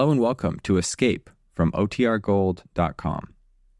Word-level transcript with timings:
Hello 0.00 0.12
and 0.12 0.20
welcome 0.22 0.58
to 0.62 0.78
Escape 0.78 1.28
from 1.52 1.72
OTRGold.com. 1.72 3.34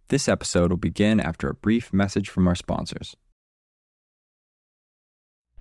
This 0.08 0.28
episode 0.28 0.70
will 0.70 0.76
begin 0.76 1.18
after 1.18 1.48
a 1.48 1.54
brief 1.54 1.94
message 1.94 2.28
from 2.28 2.46
our 2.46 2.54
sponsors. 2.54 3.16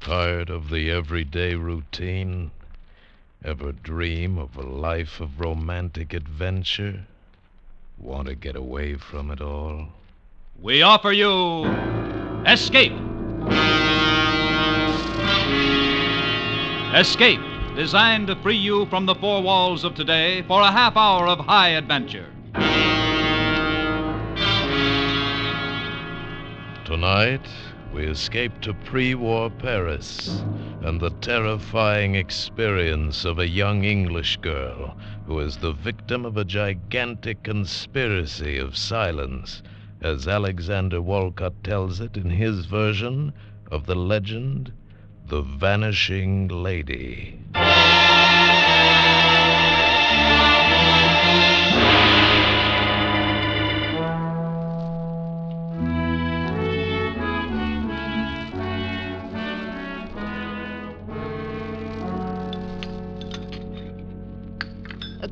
Tired 0.01 0.49
of 0.49 0.69
the 0.69 0.91
everyday 0.91 1.55
routine? 1.55 2.51
Ever 3.41 3.71
dream 3.71 4.37
of 4.37 4.57
a 4.57 4.61
life 4.61 5.21
of 5.21 5.39
romantic 5.39 6.13
adventure? 6.13 7.05
Want 7.97 8.27
to 8.27 8.35
get 8.35 8.57
away 8.57 8.95
from 8.95 9.31
it 9.31 9.39
all? 9.39 9.87
We 10.61 10.81
offer 10.81 11.13
you 11.13 11.63
Escape. 12.45 12.91
Escape, 16.93 17.39
designed 17.79 18.27
to 18.27 18.35
free 18.35 18.57
you 18.57 18.85
from 18.87 19.05
the 19.05 19.15
four 19.15 19.41
walls 19.41 19.85
of 19.85 19.95
today 19.95 20.41
for 20.49 20.59
a 20.59 20.69
half 20.69 20.97
hour 20.97 21.29
of 21.29 21.39
high 21.39 21.69
adventure. 21.69 22.27
Tonight, 26.83 27.47
we 27.93 28.03
escape 28.03 28.59
to 28.59 28.73
pre 28.73 29.15
war 29.15 29.49
Paris 29.49 30.43
and 30.81 30.99
the 30.99 31.11
terrifying 31.21 32.15
experience 32.15 33.23
of 33.23 33.39
a 33.39 33.47
young 33.47 33.85
English 33.85 34.35
girl 34.41 34.97
who 35.25 35.39
is 35.39 35.55
the 35.55 35.71
victim 35.71 36.25
of 36.25 36.35
a 36.35 36.43
gigantic 36.43 37.43
conspiracy 37.43 38.57
of 38.57 38.75
silence, 38.75 39.63
as 40.01 40.27
Alexander 40.27 41.01
Woollcott 41.01 41.63
tells 41.63 42.01
it 42.01 42.17
in 42.17 42.29
his 42.29 42.65
version 42.65 43.31
of 43.71 43.85
the 43.85 43.95
legend 43.95 44.73
The 45.27 45.43
Vanishing 45.43 46.49
Lady. 46.49 47.39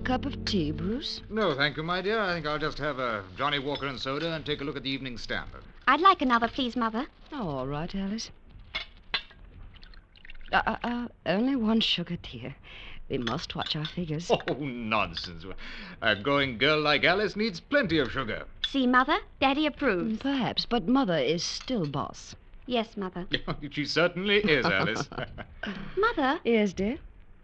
Cup 0.08 0.26
of 0.26 0.46
tea, 0.46 0.72
Bruce? 0.72 1.20
No, 1.30 1.54
thank 1.54 1.76
you, 1.76 1.84
my 1.84 2.02
dear. 2.02 2.18
I 2.22 2.34
think 2.34 2.46
I'll 2.48 2.58
just 2.58 2.78
have 2.78 2.98
a 2.98 3.26
Johnnie 3.38 3.60
Walker 3.60 3.88
and 3.88 4.00
soda 4.00 4.32
and 4.34 4.46
take 4.46 4.62
a 4.62 4.64
look 4.64 4.78
at 4.78 4.84
the 4.84 4.90
Evening 4.90 5.18
Standard. 5.18 5.62
I'd 5.86 6.00
like 6.00 6.22
another, 6.22 6.48
please, 6.48 6.78
Mother. 6.78 7.08
Oh, 7.34 7.50
all 7.50 7.68
right, 7.68 7.94
Alice. 7.94 8.32
Uh, 10.54 10.62
uh, 10.66 10.76
uh, 10.82 11.08
only 11.26 11.58
one 11.58 11.82
sugar, 11.82 12.16
dear. 12.32 12.56
We 13.10 13.18
must 13.18 13.54
watch 13.54 13.76
our 13.76 13.84
figures. 13.84 14.32
Oh, 14.32 14.54
nonsense. 14.54 15.44
A 16.02 16.16
growing 16.16 16.58
girl 16.58 16.80
like 16.80 17.04
Alice 17.04 17.36
needs 17.36 17.60
plenty 17.60 18.00
of 18.00 18.10
sugar. 18.10 18.46
See, 18.66 18.88
Mother? 18.88 19.18
Daddy 19.42 19.66
approves. 19.66 20.14
Mm, 20.14 20.20
Perhaps, 20.22 20.66
but 20.66 20.88
Mother 20.88 21.18
is 21.18 21.44
still 21.44 21.86
boss. 21.86 22.34
Yes, 22.66 22.96
Mother. 22.96 23.28
she 23.72 23.84
certainly 23.84 24.38
is, 24.38 24.66
Alice. 24.66 25.10
Mother, 25.98 26.40
Yes, 26.46 26.72
dear? 26.72 26.98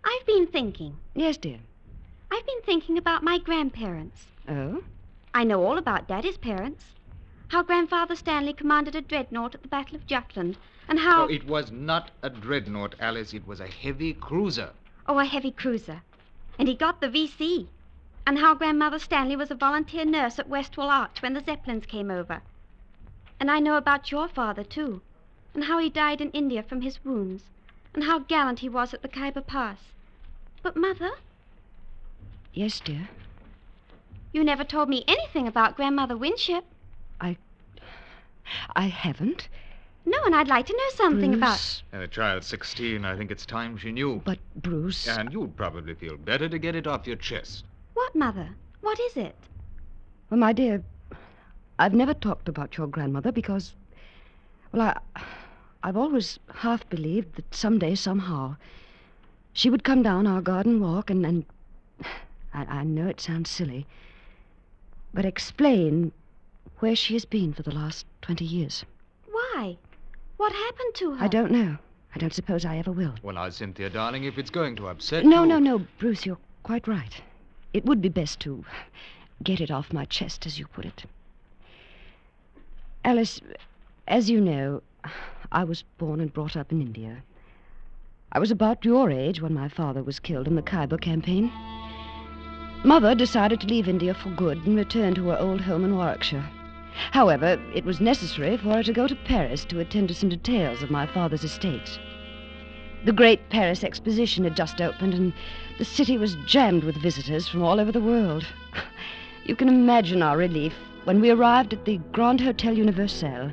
I've 0.05 0.25
been 0.25 0.47
thinking. 0.47 0.95
Yes, 1.13 1.35
dear. 1.35 1.59
I've 2.33 2.47
been 2.47 2.61
thinking 2.63 2.97
about 2.97 3.21
my 3.21 3.37
grandparents. 3.37 4.25
Oh? 4.49 4.81
I 5.35 5.43
know 5.43 5.63
all 5.63 5.77
about 5.77 6.07
Daddy's 6.07 6.37
parents. 6.37 6.83
How 7.49 7.61
Grandfather 7.61 8.15
Stanley 8.15 8.53
commanded 8.53 8.95
a 8.95 9.01
dreadnought 9.01 9.53
at 9.53 9.61
the 9.61 9.67
Battle 9.67 9.97
of 9.97 10.07
Jutland, 10.07 10.57
and 10.87 10.99
how. 10.99 11.25
Oh, 11.25 11.27
it 11.27 11.45
was 11.45 11.71
not 11.71 12.09
a 12.23 12.31
dreadnought, 12.31 12.95
Alice. 12.99 13.35
It 13.35 13.45
was 13.45 13.59
a 13.59 13.67
heavy 13.67 14.15
cruiser. 14.15 14.71
Oh, 15.07 15.19
a 15.19 15.25
heavy 15.25 15.51
cruiser. 15.51 16.01
And 16.57 16.67
he 16.67 16.73
got 16.73 17.01
the 17.01 17.07
VC. 17.07 17.67
And 18.25 18.39
how 18.39 18.55
Grandmother 18.55 18.97
Stanley 18.97 19.35
was 19.35 19.51
a 19.51 19.55
volunteer 19.55 20.03
nurse 20.03 20.39
at 20.39 20.49
Westwall 20.49 20.89
Arch 20.89 21.21
when 21.21 21.33
the 21.33 21.43
Zeppelins 21.43 21.85
came 21.85 22.09
over. 22.09 22.41
And 23.39 23.51
I 23.51 23.59
know 23.59 23.77
about 23.77 24.09
your 24.09 24.27
father, 24.27 24.63
too. 24.63 25.01
And 25.53 25.65
how 25.65 25.77
he 25.77 25.87
died 25.87 26.19
in 26.19 26.31
India 26.31 26.63
from 26.63 26.81
his 26.81 27.05
wounds. 27.05 27.43
And 27.93 28.05
how 28.05 28.17
gallant 28.17 28.59
he 28.59 28.69
was 28.69 28.91
at 28.91 29.03
the 29.03 29.07
Khyber 29.07 29.41
Pass. 29.41 29.77
But, 30.63 30.75
Mother, 30.75 31.11
Yes, 32.53 32.79
dear. 32.79 33.09
you 34.31 34.43
never 34.43 34.63
told 34.63 34.87
me 34.87 35.03
anything 35.07 35.47
about 35.47 35.75
Grandmother 35.75 36.15
Winship. 36.15 36.63
I 37.19 37.37
I 38.75 38.87
haven't. 38.87 39.47
No, 40.05 40.17
and 40.25 40.35
I'd 40.35 40.47
like 40.47 40.67
to 40.67 40.73
know 40.73 40.89
something 40.95 41.33
about. 41.33 41.51
Bruce. 41.51 41.83
And 41.93 42.03
a 42.03 42.07
child 42.07 42.43
16, 42.43 43.05
I 43.05 43.15
think 43.15 43.31
it's 43.31 43.45
time 43.45 43.77
she 43.77 43.91
knew. 43.91 44.21
But, 44.23 44.37
Bruce. 44.55 45.07
And 45.07 45.31
you'd 45.31 45.55
probably 45.55 45.95
feel 45.95 46.17
better 46.17 46.49
to 46.49 46.59
get 46.59 46.75
it 46.75 46.85
off 46.85 47.07
your 47.07 47.15
chest. 47.15 47.63
What, 47.93 48.13
Mother? 48.13 48.49
What 48.81 48.99
is 48.99 49.17
it? 49.17 49.35
Well, 50.29 50.39
my 50.39 50.51
dear, 50.51 50.83
I've 51.79 51.93
never 51.93 52.13
talked 52.13 52.49
about 52.49 52.77
your 52.77 52.87
grandmother 52.87 53.31
because, 53.31 53.73
well, 54.73 54.81
I, 55.15 55.21
I've 55.83 55.97
always 55.97 56.37
half 56.53 56.87
believed 56.89 57.35
that 57.35 57.55
someday, 57.55 57.95
somehow, 57.95 58.57
she 59.53 59.69
would 59.69 59.83
come 59.85 60.03
down 60.03 60.27
our 60.27 60.41
garden 60.41 60.81
walk 60.81 61.09
and, 61.09 61.25
and 61.25 61.45
I, 62.53 62.65
I 62.65 62.83
know 62.83 63.07
it 63.07 63.19
sounds 63.19 63.49
silly, 63.49 63.85
but 65.13 65.25
explain 65.25 66.11
where 66.79 66.95
she 66.95 67.13
has 67.13 67.25
been 67.25 67.53
for 67.53 67.63
the 67.63 67.73
last 67.73 68.05
20 68.21 68.45
years. 68.45 68.85
Why? 69.31 69.77
What 70.37 70.53
happened 70.53 70.95
to 70.95 71.11
her? 71.15 71.23
I 71.23 71.27
don't 71.27 71.51
know. 71.51 71.77
I 72.15 72.19
don't 72.19 72.33
suppose 72.33 72.63
I 72.65 72.77
ever 72.77 72.91
will. 72.91 73.15
Well, 73.23 73.35
now, 73.35 73.49
Cynthia, 73.49 73.89
darling, 73.89 74.25
if 74.25 74.37
it's 74.37 74.51
going 74.51 74.75
to 74.75 74.87
upset 74.87 75.25
No, 75.25 75.43
you... 75.43 75.49
no, 75.49 75.59
no, 75.59 75.85
Bruce, 75.97 76.25
you're 76.25 76.37
quite 76.61 76.87
right. 76.87 77.21
It 77.73 77.85
would 77.85 78.01
be 78.01 78.09
best 78.09 78.39
to 78.41 78.63
get 79.41 79.59
it 79.59 79.71
off 79.71 79.91
my 79.93 80.05
chest, 80.05 80.45
as 80.45 80.59
you 80.59 80.67
put 80.67 80.85
it. 80.85 81.05
Alice, 83.03 83.41
as 84.07 84.29
you 84.29 84.39
know, 84.39 84.81
I 85.51 85.63
was 85.63 85.83
born 85.97 86.19
and 86.19 86.31
brought 86.31 86.55
up 86.55 86.71
in 86.71 86.81
India. 86.81 87.23
I 88.31 88.39
was 88.39 88.51
about 88.51 88.85
your 88.85 89.11
age 89.11 89.41
when 89.41 89.53
my 89.53 89.67
father 89.67 90.03
was 90.03 90.19
killed 90.19 90.47
in 90.47 90.55
the 90.55 90.61
Khyber 90.61 90.97
campaign. 90.97 91.51
Mother 92.85 93.15
decided 93.15 93.61
to 93.61 93.67
leave 93.67 93.87
India 93.87 94.13
for 94.13 94.29
good 94.29 94.65
and 94.65 94.75
return 94.75 95.15
to 95.15 95.29
her 95.29 95.39
old 95.39 95.61
home 95.61 95.85
in 95.85 95.95
Warwickshire. 95.95 96.49
However, 97.11 97.57
it 97.73 97.85
was 97.85 98.01
necessary 98.01 98.57
for 98.57 98.73
her 98.73 98.83
to 98.83 98.91
go 98.91 99.07
to 99.07 99.15
Paris 99.15 99.63
to 99.65 99.79
attend 99.79 100.09
to 100.09 100.13
some 100.13 100.27
details 100.27 100.83
of 100.83 100.91
my 100.91 101.05
father's 101.05 101.45
estate. 101.45 101.97
The 103.05 103.13
great 103.13 103.49
Paris 103.49 103.85
Exposition 103.85 104.43
had 104.43 104.57
just 104.57 104.81
opened, 104.81 105.13
and 105.13 105.33
the 105.77 105.85
city 105.85 106.17
was 106.17 106.35
jammed 106.45 106.83
with 106.83 106.97
visitors 106.97 107.47
from 107.47 107.63
all 107.63 107.79
over 107.79 107.91
the 107.91 108.01
world. 108.01 108.45
You 109.45 109.55
can 109.57 109.67
imagine 109.67 110.21
our 110.21 110.37
relief 110.37 110.73
when 111.03 111.19
we 111.19 111.29
arrived 111.29 111.73
at 111.73 111.83
the 111.83 111.99
Grand 112.13 112.39
Hotel 112.39 112.77
Universel 112.77 113.51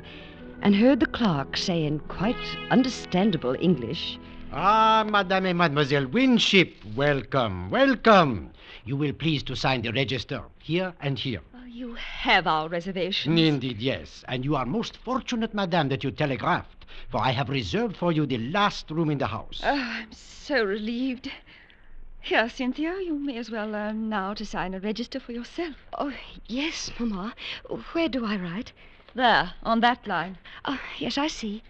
and 0.61 0.75
heard 0.75 0.99
the 0.99 1.05
clerk 1.05 1.57
say 1.57 1.83
in 1.83 1.99
quite 1.99 2.37
understandable 2.69 3.55
English, 3.59 4.17
Ah, 4.53 5.05
Madame 5.07 5.45
and 5.45 5.57
Mademoiselle 5.57 6.07
Winship, 6.07 6.75
welcome, 6.93 7.69
welcome. 7.69 8.51
You 8.83 8.97
will 8.97 9.13
please 9.13 9.43
to 9.43 9.55
sign 9.55 9.81
the 9.81 9.93
register 9.93 10.43
here 10.59 10.93
and 10.99 11.17
here. 11.17 11.39
Oh, 11.55 11.63
you 11.65 11.93
have 11.93 12.47
our 12.47 12.67
reservations. 12.67 13.39
Indeed, 13.39 13.77
yes. 13.79 14.25
And 14.27 14.43
you 14.43 14.57
are 14.57 14.65
most 14.65 14.97
fortunate, 14.97 15.53
Madame, 15.53 15.87
that 15.87 16.03
you 16.03 16.11
telegraphed, 16.11 16.85
for 17.09 17.21
I 17.21 17.31
have 17.31 17.47
reserved 17.47 17.95
for 17.95 18.11
you 18.11 18.25
the 18.25 18.39
last 18.39 18.91
room 18.91 19.09
in 19.09 19.19
the 19.19 19.27
house. 19.27 19.61
Oh, 19.63 19.73
I'm 19.73 20.11
so 20.11 20.65
relieved. 20.65 21.31
Here, 22.19 22.49
Cynthia, 22.49 22.99
you 22.99 23.17
may 23.17 23.37
as 23.37 23.49
well 23.49 23.69
learn 23.69 24.09
now 24.09 24.33
to 24.33 24.45
sign 24.45 24.73
a 24.73 24.81
register 24.81 25.21
for 25.21 25.31
yourself. 25.31 25.77
Oh, 25.97 26.11
yes, 26.47 26.91
Mamma. 26.99 27.35
Where 27.93 28.09
do 28.09 28.25
I 28.25 28.35
write? 28.35 28.73
There, 29.15 29.53
on 29.63 29.79
that 29.79 30.05
line. 30.05 30.37
Oh, 30.65 30.81
yes, 30.99 31.17
I 31.17 31.27
see. 31.27 31.63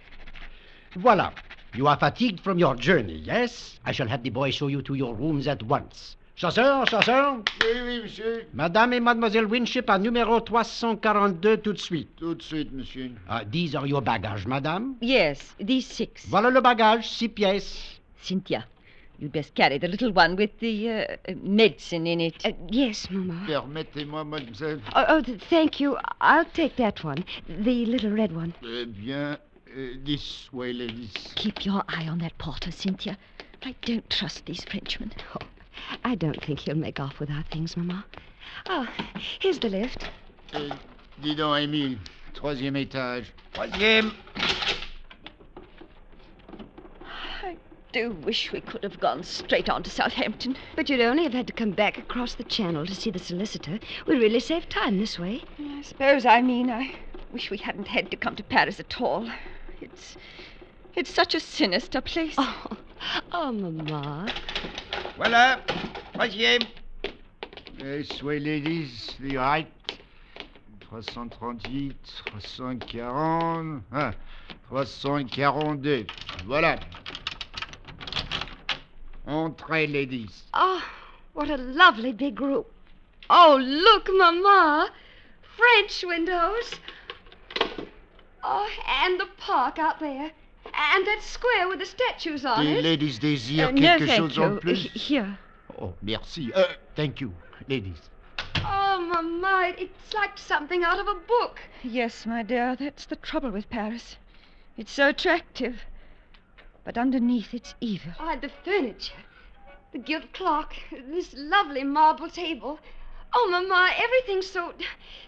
Voila. 0.96 1.32
You 1.74 1.88
are 1.88 1.98
fatigued 1.98 2.42
from 2.42 2.60
your 2.60 2.76
journey, 2.76 3.22
yes? 3.24 3.80
I 3.86 3.94
shall 3.94 4.08
have 4.08 4.24
the 4.24 4.30
boy 4.30 4.52
show 4.52 4.68
you 4.68 4.82
to 4.82 4.94
your 4.94 5.16
rooms 5.16 5.48
at 5.48 5.64
once. 5.64 6.18
Chasseur, 6.36 6.86
chasseur. 6.86 7.38
Oui, 7.62 7.68
oui, 7.86 8.02
monsieur. 8.04 8.46
Madame 8.54 8.94
et 8.94 9.00
Mademoiselle 9.00 9.46
Winship 9.46 9.90
à 9.90 9.98
numéro 9.98 10.40
342 10.42 11.58
tout 11.58 11.72
de 11.74 11.78
suite. 11.78 12.10
Tout 12.18 12.36
de 12.36 12.42
suite, 12.42 12.74
monsieur. 12.74 13.12
Ah, 13.30 13.44
these 13.50 13.76
are 13.76 13.86
your 13.88 14.02
bagages, 14.02 14.46
madame. 14.48 14.96
Yes, 15.02 15.56
these 15.60 15.86
six. 15.86 16.26
Voilà 16.28 16.50
le 16.50 16.60
bagage, 16.60 17.08
six 17.08 17.30
pièces. 17.30 18.02
Cynthia, 18.22 18.66
you'd 19.20 19.32
best 19.32 19.54
carry 19.56 19.78
the 19.80 19.88
little 19.88 20.12
one 20.12 20.36
with 20.36 20.58
the 20.60 20.90
uh, 20.90 21.06
uh, 21.30 21.34
medicine 21.42 22.06
in 22.06 22.20
it. 22.20 22.36
Uh, 22.46 22.52
yes, 22.70 23.10
Mamma. 23.10 23.46
Permettez-moi, 23.48 24.24
mademoiselle. 24.26 24.80
Oh, 24.96 25.06
oh, 25.08 25.22
th- 25.22 25.40
thank 25.50 25.80
you. 25.80 25.96
I'll 26.20 26.46
take 26.54 26.76
that 26.78 27.04
one, 27.04 27.24
the 27.48 27.86
little 27.86 28.12
red 28.12 28.36
one. 28.36 28.54
Eh 28.64 28.86
bien, 28.86 29.38
uh, 29.72 29.98
this 30.04 30.52
way, 30.52 30.74
ladies. 30.74 31.12
Keep 31.36 31.66
your 31.66 31.84
eye 31.88 32.08
on 32.08 32.20
that 32.20 32.38
porter, 32.38 32.72
Cynthia. 32.72 33.18
I 33.64 33.76
don't 33.82 34.10
trust 34.10 34.46
these 34.46 34.64
Frenchmen. 34.64 35.12
Oh, 35.36 35.46
I 36.04 36.16
don't 36.16 36.44
think 36.44 36.60
he'll 36.60 36.76
make 36.76 37.00
off 37.00 37.20
with 37.20 37.30
our 37.30 37.44
things, 37.52 37.78
Mamma. 37.78 38.06
Oh, 38.68 38.88
here's 39.40 39.60
the 39.60 39.70
lift. 39.70 40.10
Eh, 40.54 40.70
dis 41.22 41.36
donc, 41.36 41.58
Émile. 41.58 41.98
Troisième 42.34 42.76
étage. 42.76 43.26
Troisième. 43.54 44.12
I 47.44 47.58
do 47.94 48.12
wish 48.12 48.52
we 48.52 48.62
could 48.62 48.84
have 48.84 49.00
gone 49.00 49.24
straight 49.24 49.70
on 49.70 49.84
to 49.84 49.90
Southampton. 49.90 50.56
But 50.76 50.90
you'd 50.90 51.02
only 51.02 51.24
have 51.24 51.34
had 51.34 51.48
to 51.48 51.54
come 51.54 51.72
back 51.72 51.98
across 51.98 52.36
the 52.36 52.44
channel 52.44 52.86
to 52.86 52.96
see 52.96 53.12
the 53.12 53.20
solicitor. 53.20 53.80
We 54.08 54.16
really 54.16 54.40
saved 54.40 54.70
time 54.70 54.98
this 54.98 55.20
way. 55.20 55.44
I 55.60 55.82
suppose 55.82 56.26
I 56.26 56.42
mean 56.42 56.70
I 56.70 56.96
wish 57.32 57.52
we 57.52 57.58
hadn't 57.58 57.88
had 57.88 58.12
to 58.12 58.18
come 58.18 58.36
to 58.36 58.44
Paris 58.44 58.80
at 58.80 59.00
all. 59.00 59.30
It's 59.82 60.16
it's 60.96 61.14
such 61.14 61.34
a 61.36 61.40
sinister 61.40 62.02
place. 62.02 62.36
Oh, 62.38 62.78
oh, 63.32 63.52
Mamma. 63.52 64.28
Voilà. 65.18 65.60
Troisième. 66.14 66.62
This 67.80 68.22
way, 68.22 68.40
ladies. 68.40 69.16
The 69.20 69.38
right. 69.38 69.68
338, 70.90 71.96
340, 72.28 73.86
ah, 73.94 74.14
342. 74.70 76.06
Voilà. 76.46 76.80
Entrez, 79.26 79.88
ladies. 79.88 80.44
Oh, 80.54 80.84
what 81.34 81.50
a 81.50 81.58
lovely 81.58 82.12
big 82.12 82.40
room. 82.40 82.66
Oh, 83.30 83.58
look, 83.60 84.10
Mamma. 84.12 84.92
French 85.56 86.04
windows. 86.06 86.72
Oh, 88.44 88.68
and 88.88 89.20
the 89.20 89.28
park 89.38 89.78
out 89.80 90.00
there. 90.00 90.32
And 90.66 91.08
that 91.08 91.20
square 91.22 91.68
with 91.68 91.80
the 91.80 91.86
statues 91.86 92.46
on 92.46 92.66
The 92.66 92.78
it. 92.78 92.84
ladies 92.84 93.20
désirent 93.20 93.70
Uh, 93.70 93.72
no, 93.72 93.82
quelque 93.98 94.08
thank 94.08 94.18
chose 94.20 94.38
you. 94.38 94.44
en 94.44 94.58
plus. 94.60 94.86
H- 94.86 94.92
Here. 95.08 95.38
Oh, 95.80 95.94
merci. 96.02 96.54
Uh, 96.54 96.66
thank 96.96 97.20
you, 97.22 97.34
ladies. 97.68 97.98
Oh, 98.64 99.00
Mamma, 99.12 99.74
it's 99.78 100.14
like 100.14 100.38
something 100.38 100.84
out 100.84 101.00
of 101.00 101.08
a 101.08 101.16
book. 101.16 101.60
Yes, 101.84 102.26
my 102.26 102.44
dear, 102.44 102.76
that's 102.76 103.06
the 103.06 103.16
trouble 103.16 103.50
with 103.52 103.70
Paris. 103.70 104.18
It's 104.78 104.92
so 104.92 105.10
attractive. 105.10 105.82
But 106.84 106.98
underneath 106.98 107.54
it's 107.54 107.74
evil. 107.82 108.14
Oh, 108.20 108.36
the 108.40 108.50
furniture. 108.64 109.14
The 109.94 110.00
gilt 110.00 110.32
clock. 110.34 110.74
This 111.10 111.34
lovely 111.36 111.84
marble 111.84 112.30
table. 112.30 112.80
Oh, 113.34 113.48
Mamma, 113.52 113.92
everything's 113.98 114.48
so, 114.48 114.74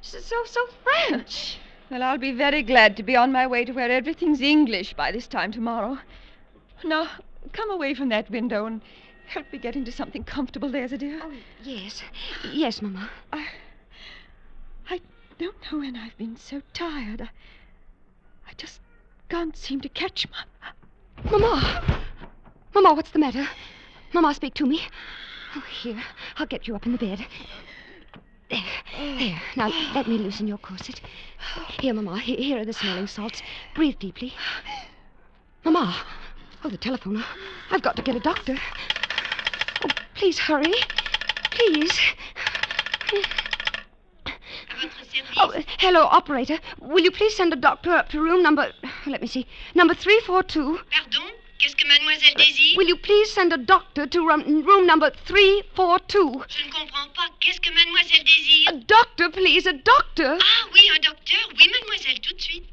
so, 0.02 0.20
so, 0.20 0.44
so 0.46 0.68
French. 0.84 1.58
Well, 1.94 2.02
I'll 2.02 2.18
be 2.18 2.32
very 2.32 2.64
glad 2.64 2.98
to 2.98 3.04
be 3.04 3.16
on 3.16 3.32
my 3.32 3.46
way 3.46 3.66
to 3.66 3.72
where 3.72 3.92
everything's 3.92 4.42
English 4.42 4.96
by 4.96 5.12
this 5.12 5.28
time 5.28 5.52
tomorrow. 5.52 6.00
Now, 6.84 7.08
come 7.52 7.70
away 7.70 7.94
from 7.94 8.10
that 8.10 8.32
window 8.32 8.66
and 8.66 8.82
help 9.28 9.54
me 9.54 9.60
get 9.60 9.76
into 9.76 9.92
something 9.92 10.24
comfortable, 10.24 10.70
there's 10.70 10.92
a 10.92 10.98
dear. 10.98 11.20
Oh, 11.22 11.32
yes. 11.62 12.02
Yes, 12.52 12.82
Mamma. 12.82 13.12
I, 13.32 13.46
I 14.90 15.02
don't 15.38 15.56
know 15.72 15.78
when 15.78 15.96
I've 15.96 16.18
been 16.18 16.36
so 16.36 16.64
tired. 16.74 17.22
I, 17.22 17.30
I 18.50 18.54
just 18.58 18.80
can't 19.30 19.56
seem 19.56 19.80
to 19.82 19.90
catch 19.90 20.26
my. 20.32 21.30
Mamma! 21.30 22.02
Mamma, 22.74 22.96
what's 22.96 23.12
the 23.12 23.20
matter? 23.20 23.48
Mamma, 24.14 24.34
speak 24.34 24.56
to 24.56 24.66
me. 24.66 24.82
Oh, 25.56 25.64
here. 25.84 26.04
I'll 26.38 26.48
get 26.48 26.68
you 26.68 26.76
up 26.76 26.88
in 26.88 26.94
the 26.94 26.98
bed. 26.98 27.24
There. 28.50 28.64
There. 29.04 29.42
Now, 29.58 29.68
let 29.94 30.08
me 30.08 30.18
loosen 30.18 30.48
your 30.48 30.58
corset. 30.58 31.02
Here, 31.82 31.94
Mamma. 31.94 32.20
Here, 32.20 32.62
are 32.62 32.66
the 32.66 32.72
smelling 32.72 33.08
salts. 33.08 33.42
Breathe 33.76 34.00
deeply. 34.00 34.34
Mamma. 35.66 35.94
Oh, 36.64 36.70
the 36.70 36.78
telephone. 36.78 37.22
I've 37.70 37.82
got 37.82 37.98
to 37.98 38.02
get 38.02 38.16
a 38.16 38.22
doctor. 38.22 38.58
Oh, 39.84 39.90
please 40.16 40.40
hurry. 40.40 40.74
Please. 41.52 41.92
Oh, 45.36 45.54
hello, 45.80 46.04
operator. 46.06 46.60
Will 46.80 47.04
you 47.04 47.12
please 47.12 47.36
send 47.36 47.52
a 47.52 47.58
doctor 47.58 47.92
up 47.92 48.08
to 48.10 48.22
room 48.22 48.42
number. 48.42 48.72
Let 49.06 49.22
me 49.22 49.28
see. 49.28 49.46
Number 49.76 49.94
342. 49.94 50.80
Pardon 50.90 51.34
que 51.84 51.88
mademoiselle 51.88 52.36
désire 52.38 52.78
Will 52.78 52.88
you 52.88 52.98
please 52.98 53.30
send 53.32 53.52
a 53.54 53.58
doctor 53.58 54.08
to 54.08 54.26
room, 54.26 54.64
room 54.66 54.88
number 54.88 55.12
342? 55.26 56.46
Je 56.48 56.66
ne 56.66 56.72
comprends 56.72 57.10
pas. 57.14 57.28
Qu'est-ce 57.40 57.60
que 57.60 57.72
mademoiselle 57.74 58.24
désire 58.24 58.70
A 58.70 58.74
doctor, 58.74 59.30
please, 59.32 59.68
a 59.68 59.74
doctor. 59.74 60.38
Ah 60.40 60.68
oui, 60.74 60.82
un 60.96 61.00
docteur. 61.02 61.40
Oui, 61.58 61.70
mademoiselle, 61.72 62.20
tout 62.22 62.36
de 62.36 62.42
suite. 62.42 62.64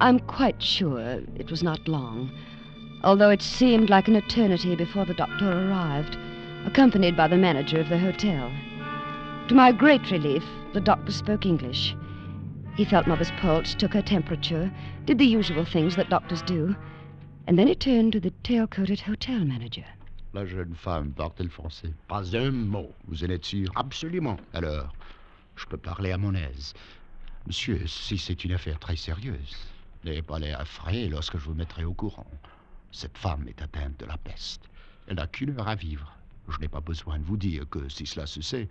I'm 0.00 0.20
quite 0.20 0.62
sure 0.62 1.20
it 1.36 1.50
was 1.50 1.62
not 1.64 1.88
long, 1.88 2.30
although 3.02 3.30
it 3.30 3.42
seemed 3.42 3.90
like 3.90 4.06
an 4.06 4.14
eternity 4.14 4.76
before 4.76 5.04
the 5.04 5.14
doctor 5.14 5.50
arrived, 5.50 6.16
accompanied 6.64 7.16
by 7.16 7.26
the 7.26 7.36
manager 7.36 7.80
of 7.80 7.88
the 7.88 7.98
hotel. 7.98 8.52
To 9.48 9.54
my 9.54 9.72
great 9.72 10.08
relief, 10.12 10.44
the 10.72 10.80
doctor 10.80 11.10
spoke 11.10 11.44
English. 11.44 11.96
He 12.78 12.84
felt 12.84 13.08
Mother's 13.08 13.32
pulse, 13.40 13.74
took 13.74 13.92
her 13.94 14.02
temperature, 14.02 14.70
did 15.04 15.18
the 15.18 15.26
usual 15.26 15.64
things 15.64 15.96
that 15.96 16.10
doctors 16.10 16.42
do, 16.42 16.76
and 17.48 17.58
then 17.58 17.66
he 17.66 17.74
turned 17.74 18.12
to 18.12 18.20
the 18.20 18.30
tail-coated 18.44 19.00
hotel 19.00 19.44
manager. 19.44 19.84
La 20.32 20.46
jeune 20.46 20.76
femme 20.76 21.12
parle-t-elle 21.12 21.48
français? 21.48 21.92
Pas 22.06 22.36
un 22.36 22.52
mot. 22.52 22.94
Vous 23.08 23.24
en 23.24 23.30
êtes 23.30 23.44
sûr? 23.44 23.68
Absolument. 23.74 24.38
Alors, 24.54 24.94
je 25.56 25.66
peux 25.66 25.76
parler 25.76 26.12
à 26.12 26.18
mon 26.18 26.36
aise. 26.36 26.72
Monsieur, 27.48 27.84
si 27.88 28.16
c'est 28.16 28.44
une 28.44 28.52
affaire 28.52 28.78
très 28.78 28.94
sérieuse, 28.94 29.56
n'ayez 30.04 30.22
pas 30.22 30.38
l'air 30.38 30.60
effrayé 30.60 31.08
lorsque 31.08 31.36
je 31.36 31.46
vous 31.46 31.54
mettrai 31.54 31.82
au 31.82 31.94
courant. 31.94 32.30
Cette 32.92 33.18
femme 33.18 33.48
est 33.48 33.60
atteinte 33.60 33.98
de 33.98 34.06
la 34.06 34.18
peste. 34.18 34.62
Elle 35.08 35.16
n'a 35.16 35.26
qu'une 35.26 35.58
heure 35.58 35.66
à 35.66 35.74
vivre. 35.74 36.14
Je 36.48 36.60
n'ai 36.60 36.68
pas 36.68 36.80
besoin 36.80 37.18
de 37.18 37.24
vous 37.24 37.36
dire 37.36 37.68
que 37.68 37.88
si 37.88 38.06
cela 38.06 38.26
se 38.26 38.40
sait, 38.40 38.68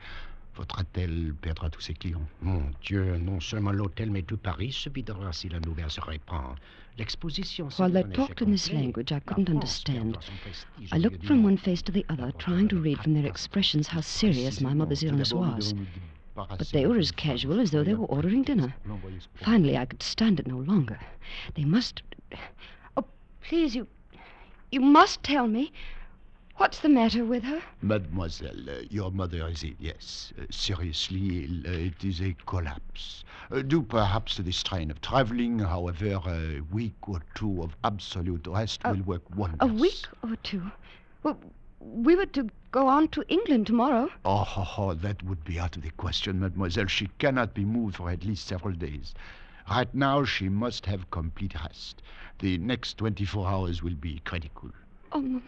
votre 0.57 0.79
hôtel 0.79 1.33
perdra 1.41 1.69
tous 1.69 1.81
ses 1.81 1.93
clients. 1.93 2.27
Mon 2.41 2.63
Dieu, 2.81 3.17
non 3.17 3.39
seulement 3.39 3.71
l'hôtel, 3.71 4.11
mais 4.11 4.23
tout 4.23 4.37
Paris 4.37 4.71
se 4.71 4.89
videra 4.89 5.31
si 5.31 5.49
la 5.49 5.59
nouvelle 5.59 5.91
se 5.91 6.01
répand. 6.01 6.55
L'exposition 6.97 7.69
While 7.77 7.91
they 7.91 8.03
talked 8.03 8.41
in 8.41 8.51
this 8.51 8.71
language 8.73 9.11
I 9.11 9.19
couldn't 9.19 9.49
understand. 9.49 10.13
perdra 10.13 10.21
son 10.21 10.33
prestige 10.41 10.91
I 10.91 10.97
looked 10.97 11.25
from 11.25 11.43
one 11.43 11.57
face 11.57 11.83
to 11.83 11.91
the 11.91 12.05
other, 12.09 12.31
trying 12.39 12.67
to 12.69 12.77
read 12.77 12.97
from 12.97 13.13
their 13.13 13.27
expressions 13.27 13.87
how 13.87 14.01
serious 14.01 14.59
my 14.61 14.73
mother's 14.73 15.03
illness 15.03 15.31
was. 15.31 15.75
But 16.35 16.69
they 16.71 16.85
were 16.85 16.97
as 16.97 17.11
casual 17.11 17.59
as 17.59 17.71
though 17.71 17.83
they 17.83 17.95
were 17.95 18.05
ordering 18.05 18.43
dinner. 18.43 18.73
Finally, 19.35 19.77
I 19.77 19.85
could 19.85 20.03
stand 20.03 20.39
it 20.39 20.47
no 20.47 20.57
longer. 20.57 20.99
They 21.55 21.65
must. 21.65 22.01
Oh, 22.95 23.05
please, 23.41 23.75
you. 23.75 23.87
You 24.71 24.81
must 24.81 25.23
tell 25.23 25.47
me. 25.47 25.71
What's 26.57 26.79
the 26.79 26.89
matter 26.89 27.23
with 27.23 27.43
her? 27.43 27.61
Mademoiselle, 27.83 28.67
uh, 28.67 28.81
your 28.89 29.11
mother 29.11 29.47
is 29.47 29.63
ill, 29.63 29.75
yes. 29.77 30.33
Uh, 30.39 30.45
seriously 30.49 31.45
ill. 31.45 31.71
Uh, 31.71 31.77
it 31.77 32.03
is 32.03 32.19
a 32.19 32.35
collapse. 32.47 33.23
Uh, 33.51 33.61
due 33.61 33.83
perhaps 33.83 34.35
to 34.37 34.41
the 34.41 34.51
strain 34.51 34.89
of 34.89 34.99
traveling, 34.99 35.59
however, 35.59 36.19
a 36.25 36.61
week 36.71 36.95
or 37.07 37.21
two 37.35 37.61
of 37.61 37.77
absolute 37.83 38.47
rest 38.47 38.83
will 38.83 39.03
work 39.03 39.21
wonders. 39.35 39.59
A 39.61 39.67
week 39.67 40.07
or 40.23 40.35
two. 40.37 40.63
Well, 41.21 41.37
we 41.79 42.15
were 42.15 42.25
to 42.25 42.49
go 42.71 42.87
on 42.87 43.09
to 43.09 43.23
England 43.27 43.67
tomorrow. 43.67 44.09
Oh, 44.25 44.51
oh, 44.57 44.73
oh, 44.77 44.93
that 44.95 45.21
would 45.21 45.43
be 45.43 45.59
out 45.59 45.75
of 45.77 45.83
the 45.83 45.91
question, 45.91 46.39
mademoiselle. 46.39 46.87
She 46.87 47.07
cannot 47.19 47.53
be 47.53 47.65
moved 47.65 47.97
for 47.97 48.09
at 48.09 48.25
least 48.25 48.47
several 48.47 48.73
days. 48.73 49.13
Right 49.69 49.93
now, 49.93 50.23
she 50.25 50.49
must 50.49 50.87
have 50.87 51.11
complete 51.11 51.53
rest. 51.53 52.01
The 52.39 52.57
next 52.57 52.97
24 52.97 53.47
hours 53.47 53.83
will 53.83 53.95
be 53.95 54.21
critical. 54.25 54.71
Oh, 55.11 55.21
Mamma. 55.21 55.41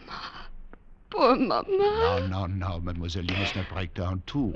Poor 1.10 1.36
Mamma. 1.36 1.64
No, 1.68 2.26
no, 2.26 2.46
no, 2.46 2.80
mademoiselle, 2.80 3.24
you 3.24 3.36
must 3.36 3.56
not 3.56 3.68
break 3.68 3.94
down 3.94 4.22
too. 4.26 4.52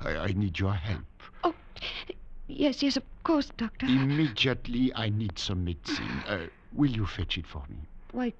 I, 0.00 0.16
I 0.16 0.26
need 0.32 0.58
your 0.58 0.74
help. 0.74 1.04
Oh, 1.42 1.54
yes, 2.46 2.82
yes, 2.82 2.96
of 2.96 3.04
course, 3.22 3.50
Doctor. 3.56 3.86
Immediately, 3.86 4.92
I 4.94 5.08
need 5.08 5.38
some 5.38 5.64
medicine. 5.64 6.22
Uh, 6.28 6.46
will 6.74 6.90
you 6.90 7.06
fetch 7.06 7.38
it 7.38 7.46
for 7.46 7.62
me? 7.70 7.78
Why, 8.12 8.32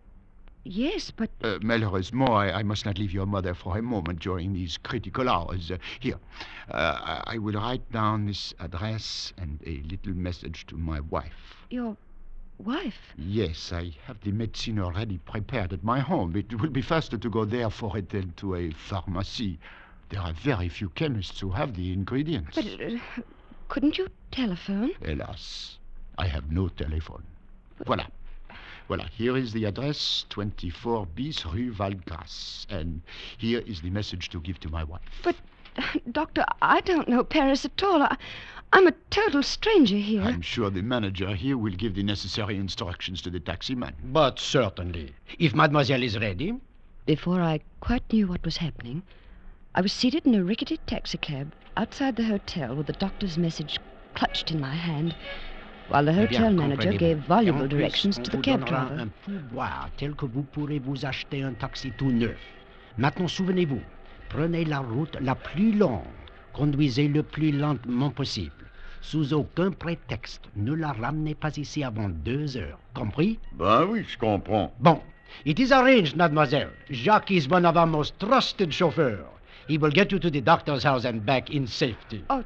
yes, 0.65 1.11
but 1.11 1.31
Uh, 1.43 1.59
malheureusement, 1.63 2.31
I, 2.31 2.51
I 2.53 2.63
must 2.63 2.85
not 2.87 2.99
leave 2.99 3.13
your 3.13 3.27
mother 3.27 3.55
for 3.55 3.79
a 3.79 3.83
moment 3.83 4.21
during 4.21 4.53
these 4.53 4.77
critical 4.79 5.29
hours. 5.29 5.71
Uh, 5.71 5.79
here, 6.01 6.19
uh, 6.71 7.23
I 7.27 7.35
I 7.35 7.39
will 7.39 7.55
write 7.55 7.91
down 7.93 8.27
this 8.27 8.55
address 8.61 9.33
and 9.39 9.61
a 9.67 9.83
little 9.91 10.15
message 10.15 10.67
to 10.67 10.77
my 10.77 11.01
wife. 11.01 11.67
your 11.71 11.97
wife. 12.59 13.15
Yes, 13.17 13.73
I 13.73 13.93
have 14.07 14.21
the 14.21 14.33
medicine 14.33 14.79
already 14.79 15.19
prepared 15.19 15.73
at 15.73 15.85
my 15.85 16.01
home. 16.01 16.37
It 16.37 16.61
will 16.61 16.71
be 16.71 16.83
faster 16.83 17.19
to 17.19 17.31
go 17.31 17.45
there 17.45 17.71
for 17.71 17.97
it 17.99 18.11
than 18.11 18.33
to 18.37 18.55
a 18.55 18.71
pharmacy. 18.71 19.59
There 20.11 20.21
are 20.21 20.33
very 20.33 20.69
few 20.69 20.91
chemists 20.91 21.41
who 21.41 21.51
have 21.51 21.75
the 21.75 21.93
ingredients. 21.93 22.55
But 22.55 22.67
uh, 22.67 22.99
couldn't 23.69 23.99
you 23.99 24.09
telephone? 24.31 24.93
Alas, 25.05 25.79
I 26.19 26.27
have 26.27 26.51
no 26.53 26.69
telephone. 26.69 27.25
Voilà. 27.85 28.07
Voilà, 28.89 29.09
here 29.09 29.37
is 29.37 29.53
the 29.53 29.65
address, 29.65 30.27
24 30.29 31.07
bis 31.07 31.47
Rue 31.47 31.73
Valgrace. 31.73 32.67
And 32.69 33.01
here 33.39 33.61
is 33.61 33.81
the 33.81 33.91
message 33.91 34.29
to 34.31 34.41
give 34.41 34.61
to 34.61 34.69
my 34.69 34.85
wife. 34.85 35.01
But, 35.23 35.37
Doctor, 36.13 36.45
I 36.61 36.83
don't 36.83 37.09
know 37.09 37.25
Paris 37.25 37.65
at 37.65 37.83
all. 37.83 38.03
I, 38.03 38.17
I'm 38.77 38.89
a 38.89 38.93
total 39.11 39.45
stranger 39.45 39.97
here. 39.97 40.21
I'm 40.23 40.43
sure 40.43 40.69
the 40.69 40.83
manager 40.83 41.33
here 41.33 41.57
will 41.57 41.75
give 41.75 41.95
the 41.95 42.03
necessary 42.03 42.57
instructions 42.57 43.23
to 43.23 43.31
the 43.31 43.39
taxi-man. 43.39 43.95
But 44.03 44.41
certainly. 44.41 45.15
If 45.39 45.55
mademoiselle 45.55 46.03
is 46.03 46.19
ready. 46.19 46.55
Before 47.07 47.41
I 47.41 47.61
quite 47.79 48.03
knew 48.13 48.27
what 48.27 48.45
was 48.45 48.57
happening, 48.57 49.05
I 49.77 49.81
was 49.81 49.93
seated 49.93 50.27
in 50.27 50.35
a 50.35 50.43
rickety 50.43 50.81
taxicab 50.89 51.53
outside 51.77 52.17
the 52.17 52.25
hotel 52.25 52.75
with 52.75 52.89
the 52.89 52.95
doctor's 52.95 53.39
message 53.39 53.79
clutched 54.17 54.51
in 54.51 54.61
my 54.61 54.75
hand, 54.75 55.15
while 55.89 56.05
the 56.05 56.11
Eh 56.11 56.27
bien, 56.27 56.41
hotel 56.43 56.53
manager 56.55 56.93
gave 56.99 57.19
Et 57.19 57.23
en 57.23 57.29
valuable 57.29 57.69
directions 57.69 58.17
to 58.17 58.29
the 58.31 58.39
vous 58.39 58.43
cab 58.43 58.61
donnera 58.65 58.87
driver. 58.87 59.03
un 59.03 59.11
pourboire 59.25 59.91
tel 59.97 60.15
que 60.17 60.27
vous 60.27 60.43
pourrez 60.43 60.81
vous 60.81 61.07
acheter 61.07 61.43
un 61.45 61.53
taxi 61.55 61.93
tout 61.97 62.11
neuf. 62.11 62.39
Maintenant, 62.99 63.29
souvenez-vous, 63.29 63.83
prenez 64.31 64.65
la 64.65 64.81
route 64.81 65.17
la 65.21 65.37
plus 65.37 65.71
longue, 65.73 66.03
conduisez 66.53 67.07
le 67.07 67.23
plus 67.23 67.53
lentement 67.53 68.11
possible. 68.11 68.64
Sous 69.07 69.35
aucun 69.35 69.71
prétexte, 69.71 70.49
ne 70.57 70.73
la 70.73 70.93
ramenez 70.93 71.35
pas 71.35 71.55
ici 71.59 71.85
avant 71.85 72.09
deux 72.09 72.57
heures. 72.57 72.79
Compris? 72.95 73.39
Ben 73.53 73.85
oui, 73.85 74.03
je 74.09 74.17
comprends. 74.17 74.73
Bon, 74.81 75.03
it 75.45 75.59
is 75.59 75.73
arranged, 75.73 76.17
mademoiselle. 76.17 76.71
Jacques 76.91 77.31
is 77.31 77.47
one 77.47 77.67
of 77.67 77.77
our 77.77 77.87
most 77.87 78.19
trusted 78.19 78.73
chauffeurs. 78.73 79.27
He 79.69 79.77
will 79.77 79.91
get 79.91 80.11
you 80.11 80.19
to 80.19 80.31
the 80.31 80.41
doctor's 80.41 80.85
house 80.85 81.05
and 81.05 81.21
back 81.21 81.51
in 81.51 81.67
safety. 81.67 82.25
Oh, 82.31 82.43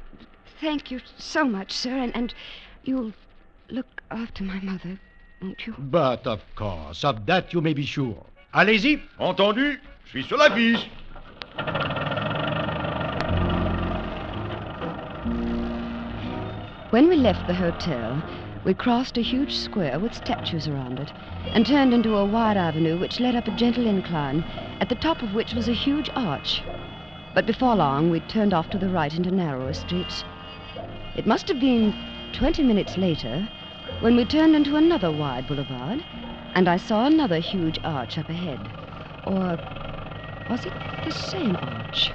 thank 0.59 0.91
you 0.91 0.99
so 1.17 1.45
much, 1.45 1.71
sir, 1.71 1.97
and, 1.97 2.13
and 2.13 2.33
you'll 2.83 3.13
look 3.69 4.01
after 4.11 4.43
my 4.43 4.59
mother, 4.59 4.99
won't 5.41 5.65
you? 5.65 5.73
But 5.77 6.27
of 6.27 6.41
course, 6.55 7.05
of 7.05 7.25
that 7.27 7.53
you 7.53 7.61
may 7.61 7.73
be 7.73 7.85
sure. 7.85 8.25
Allez-y. 8.53 9.01
Entendu 9.17 9.79
Je 10.05 10.09
suis 10.09 10.23
sur 10.23 10.37
la 10.37 10.49
fiche. 10.49 10.89
When 16.89 17.07
we 17.07 17.17
left 17.17 17.45
the 17.45 17.53
hotel, 17.53 18.23
we 18.63 18.73
crossed 18.73 19.17
a 19.19 19.21
huge 19.21 19.55
square 19.55 19.99
with 19.99 20.15
statues 20.15 20.67
around 20.67 20.99
it 20.99 21.13
and 21.53 21.63
turned 21.63 21.93
into 21.93 22.17
a 22.17 22.25
wide 22.25 22.57
avenue 22.57 22.97
which 22.97 23.19
led 23.19 23.35
up 23.35 23.47
a 23.47 23.51
gentle 23.51 23.85
incline, 23.85 24.43
at 24.81 24.89
the 24.89 24.95
top 24.95 25.21
of 25.21 25.35
which 25.35 25.53
was 25.53 25.67
a 25.67 25.73
huge 25.73 26.09
arch. 26.15 26.63
But 27.35 27.45
before 27.45 27.75
long, 27.75 28.09
we 28.09 28.21
turned 28.21 28.55
off 28.55 28.71
to 28.71 28.79
the 28.79 28.89
right 28.89 29.13
into 29.13 29.29
narrower 29.29 29.73
streets. 29.73 30.23
It 31.15 31.27
must 31.27 31.47
have 31.47 31.59
been 31.59 31.93
20 32.33 32.63
minutes 32.63 32.97
later 32.97 33.47
when 33.99 34.15
we 34.15 34.25
turned 34.25 34.55
into 34.55 34.75
another 34.75 35.11
wide 35.11 35.45
boulevard, 35.45 36.03
and 36.55 36.67
I 36.67 36.77
saw 36.77 37.05
another 37.05 37.37
huge 37.37 37.77
arch 37.83 38.17
up 38.17 38.29
ahead. 38.29 38.59
Or 39.25 39.59
was 40.49 40.65
it 40.65 40.73
the 41.05 41.11
same 41.11 41.55
arch? 41.61 42.11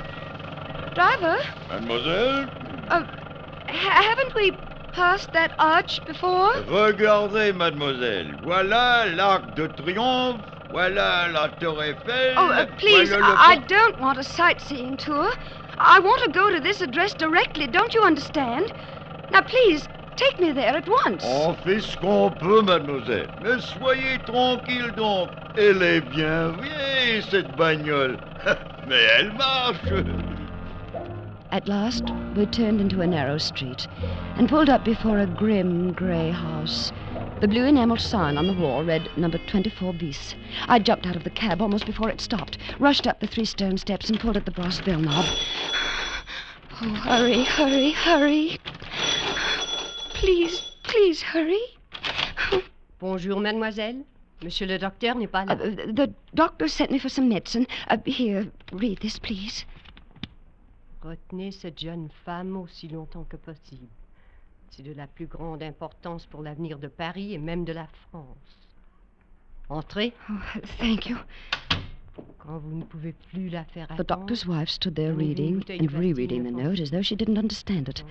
Driver, 0.94 1.36
Mademoiselle 1.70 2.50
uh, 2.88 3.04
ha- 3.04 3.06
haven't 3.76 4.34
we 4.34 4.52
passed 4.92 5.32
that 5.32 5.52
arch 5.58 6.04
before? 6.06 6.52
Regardez, 6.68 7.52
mademoiselle. 7.52 8.36
Voilà 8.42 9.06
l'Arc 9.14 9.54
de 9.54 9.66
Triomphe. 9.66 10.40
Voilà 10.70 11.28
la 11.32 11.48
Tour 11.60 11.80
Eiffel. 11.80 12.34
Oh, 12.36 12.50
uh, 12.50 12.66
please, 12.78 13.08
voilà 13.08 13.36
I, 13.36 13.52
I 13.52 13.56
don't 13.68 14.00
want 14.00 14.18
a 14.18 14.24
sightseeing 14.24 14.96
tour. 14.96 15.30
I 15.78 16.00
want 16.00 16.22
to 16.24 16.30
go 16.30 16.50
to 16.50 16.58
this 16.58 16.80
address 16.80 17.14
directly, 17.14 17.68
don't 17.68 17.94
you 17.94 18.02
understand? 18.02 18.72
Now, 19.30 19.42
please, 19.42 19.88
take 20.16 20.40
me 20.40 20.52
there 20.52 20.76
at 20.76 20.88
once. 20.88 21.24
On 21.24 21.54
fait 21.54 21.80
ce 21.80 21.96
qu'on 21.96 22.30
peut, 22.30 22.62
mademoiselle. 22.62 23.28
Mais 23.42 23.60
soyez 23.60 24.18
tranquille 24.26 24.90
donc. 24.96 25.30
Elle 25.56 25.82
est 25.82 26.00
bien 26.00 26.48
vieille, 26.60 27.22
cette 27.22 27.56
bagnole. 27.56 28.18
Mais 28.88 29.02
elle 29.18 29.32
marche. 29.32 29.78
At 31.54 31.68
last, 31.68 32.10
we 32.34 32.46
turned 32.46 32.80
into 32.80 33.00
a 33.00 33.06
narrow 33.06 33.38
street 33.38 33.86
and 34.34 34.48
pulled 34.48 34.68
up 34.68 34.84
before 34.84 35.20
a 35.20 35.26
grim 35.28 35.92
grey 35.92 36.32
house. 36.32 36.90
The 37.40 37.46
blue 37.46 37.64
enamel 37.64 37.96
sign 37.96 38.36
on 38.36 38.48
the 38.48 38.52
wall 38.52 38.82
read 38.82 39.08
number 39.16 39.38
24 39.38 39.94
bis. 39.94 40.34
I 40.66 40.80
jumped 40.80 41.06
out 41.06 41.14
of 41.14 41.22
the 41.22 41.30
cab 41.30 41.62
almost 41.62 41.86
before 41.86 42.10
it 42.10 42.20
stopped, 42.20 42.58
rushed 42.80 43.06
up 43.06 43.20
the 43.20 43.28
three 43.28 43.44
stone 43.44 43.78
steps, 43.78 44.10
and 44.10 44.18
pulled 44.18 44.36
at 44.36 44.46
the 44.46 44.50
brass 44.50 44.80
bell 44.80 44.98
knob. 44.98 45.26
Oh, 46.82 46.88
hurry, 46.88 47.44
hurry, 47.44 47.92
hurry. 47.92 48.58
Please, 50.14 50.60
please 50.82 51.22
hurry. 51.22 51.62
Bonjour, 52.98 53.38
mademoiselle. 53.38 54.02
Monsieur 54.42 54.66
le 54.66 54.76
docteur 54.78 55.14
n'est 55.14 55.30
pas 55.30 55.46
là. 55.46 55.52
Uh, 55.52 55.92
the 55.92 56.12
doctor 56.34 56.66
sent 56.66 56.90
me 56.90 56.98
for 56.98 57.08
some 57.08 57.28
medicine. 57.28 57.68
Uh, 57.86 57.98
here, 58.04 58.50
read 58.72 58.98
this, 58.98 59.20
please. 59.20 59.64
Retenez 61.04 61.50
cette 61.50 61.78
jeune 61.78 62.08
femme 62.24 62.56
aussi 62.56 62.88
longtemps 62.88 63.26
que 63.28 63.36
possible. 63.36 63.88
C'est 64.70 64.82
de 64.82 64.94
la 64.94 65.06
plus 65.06 65.26
grande 65.26 65.62
importance 65.62 66.24
pour 66.24 66.42
l'avenir 66.42 66.78
de 66.78 66.88
Paris 66.88 67.34
et 67.34 67.38
même 67.38 67.66
de 67.66 67.74
la 67.74 67.86
France. 68.08 68.68
Entrez. 69.68 70.14
Oh, 70.30 70.60
thank 70.78 71.06
you. 71.06 71.18
Quand 72.38 72.58
vous 72.58 72.76
ne 72.76 72.84
pouvez 72.84 73.12
plus 73.30 73.50
la 73.50 73.64
faire 73.64 73.86
The 73.98 74.06
doctor's 74.06 74.46
wife 74.46 74.70
stood 74.70 74.94
there 74.94 75.12
reading 75.12 75.62
and 75.68 75.92
rereading 75.92 76.42
the 76.42 76.50
note 76.50 76.80
as 76.80 76.90
though 76.90 77.02
she 77.02 77.16
didn't 77.16 77.38
understand 77.38 77.88
it. 77.88 78.02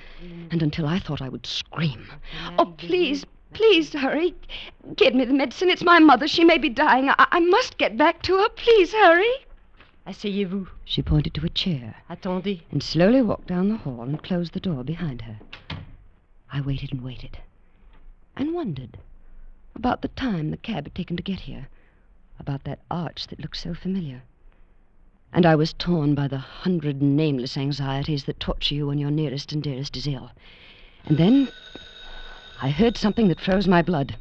And 0.52 0.62
until 0.62 0.86
I 0.86 1.00
thought 1.00 1.22
I 1.22 1.30
would 1.30 1.48
scream. 1.48 2.08
Oh, 2.60 2.74
please, 2.78 3.26
please 3.54 3.92
hurry. 3.94 4.36
Get 4.96 5.16
me 5.16 5.26
the 5.26 5.34
medicine. 5.34 5.72
It's 5.72 5.84
my 5.84 6.00
mother. 6.00 6.28
She 6.28 6.44
may 6.44 6.60
be 6.60 6.70
dying. 6.70 7.10
I, 7.10 7.16
I 7.32 7.40
must 7.40 7.80
get 7.80 7.98
back 7.98 8.22
to 8.24 8.38
her. 8.38 8.50
Please 8.50 8.94
hurry. 8.94 9.46
Asseyez-vous. 10.06 10.68
She 10.84 11.02
pointed 11.02 11.34
to 11.34 11.46
a 11.46 11.50
chair 11.50 11.96
Attendez. 12.10 12.60
and 12.72 12.84
slowly 12.84 13.22
walked 13.22 13.48
down 13.48 13.70
the 13.70 13.78
hall 13.78 14.02
and 14.02 14.22
closed 14.22 14.52
the 14.52 14.60
door 14.60 14.84
behind 14.84 15.22
her. 15.22 15.40
I 16.52 16.60
waited 16.60 16.92
and 16.92 17.02
waited 17.02 17.38
and 18.36 18.54
wondered 18.54 18.98
about 19.76 20.02
the 20.02 20.10
time 20.10 20.52
the 20.52 20.58
cab 20.58 20.86
had 20.86 20.94
taken 20.96 21.16
to 21.16 21.24
get 21.24 21.40
here, 21.40 21.70
about 22.38 22.66
that 22.66 22.80
arch 22.92 23.28
that 23.28 23.40
looked 23.40 23.56
so 23.56 23.74
familiar. 23.74 24.24
And 25.32 25.46
I 25.46 25.56
was 25.56 25.72
torn 25.72 26.16
by 26.16 26.28
the 26.28 26.38
hundred 26.38 27.02
nameless 27.02 27.56
anxieties 27.56 28.26
that 28.26 28.42
torture 28.42 28.76
you 28.76 28.88
when 28.88 28.98
your 28.98 29.10
nearest 29.10 29.54
and 29.54 29.64
dearest 29.64 29.96
is 29.96 30.06
ill. 30.06 30.32
And 31.06 31.18
then 31.18 31.48
I 32.62 32.70
heard 32.70 32.98
something 32.98 33.30
that 33.30 33.40
froze 33.40 33.70
my 33.70 33.82
blood. 33.82 34.18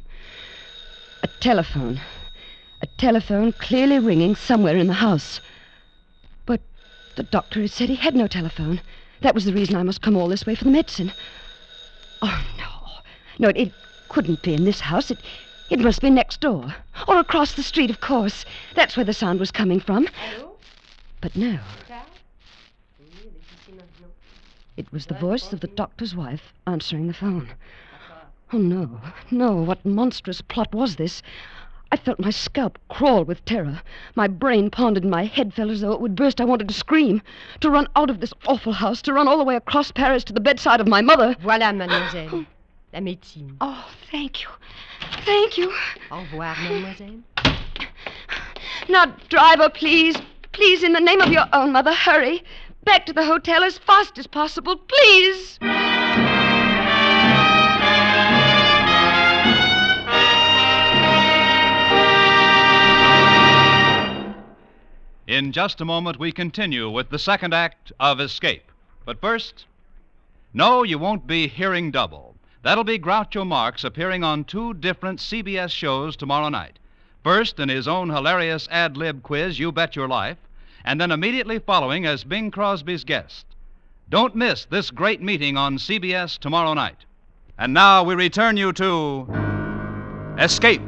A 1.23 1.27
telephone. 1.27 1.99
A 2.81 2.87
telephone 2.97 3.51
clearly 3.51 3.99
ringing 3.99 4.35
somewhere 4.35 4.77
in 4.77 4.87
the 4.87 4.93
house. 4.93 5.41
The 7.15 7.23
doctor 7.23 7.61
had 7.61 7.71
said 7.71 7.89
he 7.89 7.95
had 7.95 8.15
no 8.15 8.27
telephone. 8.27 8.81
That 9.21 9.35
was 9.35 9.45
the 9.45 9.53
reason 9.53 9.75
I 9.75 9.83
must 9.83 10.01
come 10.01 10.17
all 10.17 10.27
this 10.27 10.45
way 10.45 10.55
for 10.55 10.63
the 10.63 10.71
medicine. 10.71 11.11
Oh, 12.21 12.45
no. 12.57 12.69
No, 13.39 13.49
it, 13.49 13.57
it 13.57 13.73
couldn't 14.09 14.41
be 14.41 14.53
in 14.53 14.65
this 14.65 14.79
house. 14.79 15.11
It, 15.11 15.19
it 15.69 15.79
must 15.79 16.01
be 16.01 16.09
next 16.09 16.39
door. 16.39 16.75
Or 17.07 17.19
across 17.19 17.53
the 17.53 17.63
street, 17.63 17.89
of 17.89 18.01
course. 18.01 18.45
That's 18.75 18.97
where 18.97 19.05
the 19.05 19.13
sound 19.13 19.39
was 19.39 19.51
coming 19.51 19.79
from. 19.79 20.07
But 21.21 21.35
no. 21.35 21.59
It 24.75 24.91
was 24.91 25.05
the 25.05 25.13
voice 25.13 25.53
of 25.53 25.59
the 25.59 25.67
doctor's 25.67 26.15
wife 26.15 26.51
answering 26.65 27.07
the 27.07 27.13
phone. 27.13 27.49
Oh, 28.51 28.57
no. 28.57 28.99
No, 29.29 29.53
what 29.53 29.85
monstrous 29.85 30.41
plot 30.41 30.73
was 30.73 30.95
this? 30.95 31.21
I 31.93 31.95
felt 31.95 32.19
my 32.19 32.31
scalp 32.31 32.79
crawl 32.89 33.23
with 33.23 33.45
terror. 33.45 33.83
My 34.15 34.27
brain 34.27 34.71
pounded 34.71 35.03
and 35.03 35.11
my 35.11 35.25
head 35.25 35.53
felt 35.53 35.69
as 35.69 35.81
though 35.81 35.91
it 35.91 36.01
would 36.01 36.15
burst. 36.15 36.41
I 36.41 36.43
wanted 36.43 36.67
to 36.67 36.73
scream, 36.73 37.21
to 37.59 37.69
run 37.69 37.87
out 37.95 38.09
of 38.09 38.19
this 38.19 38.33
awful 38.47 38.73
house, 38.73 38.99
to 39.03 39.13
run 39.13 39.27
all 39.27 39.37
the 39.37 39.43
way 39.43 39.55
across 39.55 39.91
Paris 39.91 40.23
to 40.23 40.33
the 40.33 40.39
bedside 40.39 40.81
of 40.81 40.87
my 40.87 41.01
mother. 41.01 41.35
Voilà, 41.35 41.71
mademoiselle. 41.71 42.47
La 42.93 42.99
médecine. 42.99 43.55
Oh, 43.61 43.87
thank 44.09 44.41
you. 44.41 44.49
Thank 45.23 45.55
you. 45.55 45.71
Au 46.09 46.21
revoir, 46.21 46.55
mademoiselle. 46.63 47.19
Now, 48.89 49.15
driver, 49.29 49.69
please. 49.69 50.15
Please, 50.51 50.81
in 50.81 50.93
the 50.93 50.99
name 50.99 51.21
of 51.21 51.29
your 51.29 51.45
own 51.53 51.73
mother, 51.73 51.93
hurry. 51.93 52.43
Back 52.85 53.05
to 53.05 53.13
the 53.13 53.23
hotel 53.23 53.63
as 53.63 53.77
fast 53.77 54.17
as 54.17 54.25
possible, 54.25 54.77
please. 54.77 55.59
In 65.43 65.51
just 65.51 65.81
a 65.81 65.85
moment, 65.85 66.19
we 66.19 66.31
continue 66.31 66.89
with 66.89 67.09
the 67.09 67.19
second 67.19 67.53
act 67.53 67.91
of 67.99 68.21
Escape. 68.21 68.71
But 69.03 69.19
first, 69.19 69.65
no, 70.53 70.83
you 70.83 70.97
won't 70.97 71.27
be 71.27 71.49
hearing 71.49 71.91
double. 71.91 72.37
That'll 72.61 72.85
be 72.85 72.97
Groucho 72.97 73.45
Marx 73.45 73.83
appearing 73.83 74.23
on 74.23 74.45
two 74.45 74.73
different 74.73 75.19
CBS 75.19 75.71
shows 75.71 76.15
tomorrow 76.15 76.47
night. 76.47 76.79
First, 77.25 77.59
in 77.59 77.67
his 77.67 77.89
own 77.89 78.09
hilarious 78.09 78.69
ad 78.71 78.95
lib 78.95 79.21
quiz, 79.21 79.59
You 79.59 79.73
Bet 79.73 79.97
Your 79.97 80.07
Life, 80.07 80.37
and 80.85 81.01
then 81.01 81.11
immediately 81.11 81.59
following 81.59 82.05
as 82.05 82.23
Bing 82.23 82.49
Crosby's 82.49 83.03
guest. 83.03 83.45
Don't 84.09 84.37
miss 84.37 84.63
this 84.63 84.91
great 84.91 85.21
meeting 85.21 85.57
on 85.57 85.77
CBS 85.77 86.39
tomorrow 86.39 86.73
night. 86.73 87.03
And 87.57 87.73
now 87.73 88.01
we 88.01 88.15
return 88.15 88.55
you 88.55 88.71
to 88.71 89.27
Escape. 90.39 90.83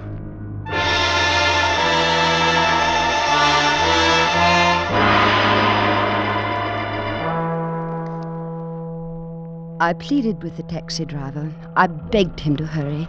I 9.85 9.93
pleaded 9.93 10.41
with 10.41 10.57
the 10.57 10.63
taxi 10.63 11.05
driver. 11.05 11.47
I 11.75 11.85
begged 11.85 12.39
him 12.39 12.55
to 12.57 12.65
hurry. 12.65 13.07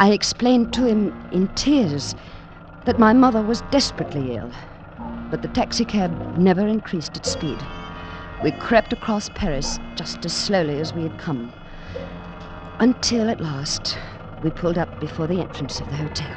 I 0.00 0.10
explained 0.10 0.72
to 0.72 0.84
him 0.84 1.14
in 1.30 1.46
tears 1.54 2.16
that 2.86 2.98
my 2.98 3.12
mother 3.12 3.40
was 3.40 3.62
desperately 3.70 4.34
ill. 4.34 4.50
But 5.30 5.42
the 5.42 5.48
taxicab 5.48 6.36
never 6.36 6.66
increased 6.66 7.16
its 7.16 7.30
speed. 7.30 7.56
We 8.42 8.50
crept 8.50 8.92
across 8.92 9.28
Paris 9.28 9.78
just 9.94 10.24
as 10.24 10.32
slowly 10.32 10.80
as 10.80 10.92
we 10.92 11.04
had 11.04 11.16
come. 11.20 11.52
Until 12.80 13.30
at 13.30 13.40
last 13.40 13.96
We 14.42 14.50
pulled 14.50 14.76
up 14.76 14.98
before 14.98 15.28
the 15.28 15.40
entrance 15.40 15.78
of 15.78 15.88
the 15.88 15.94
hotel. 15.94 16.36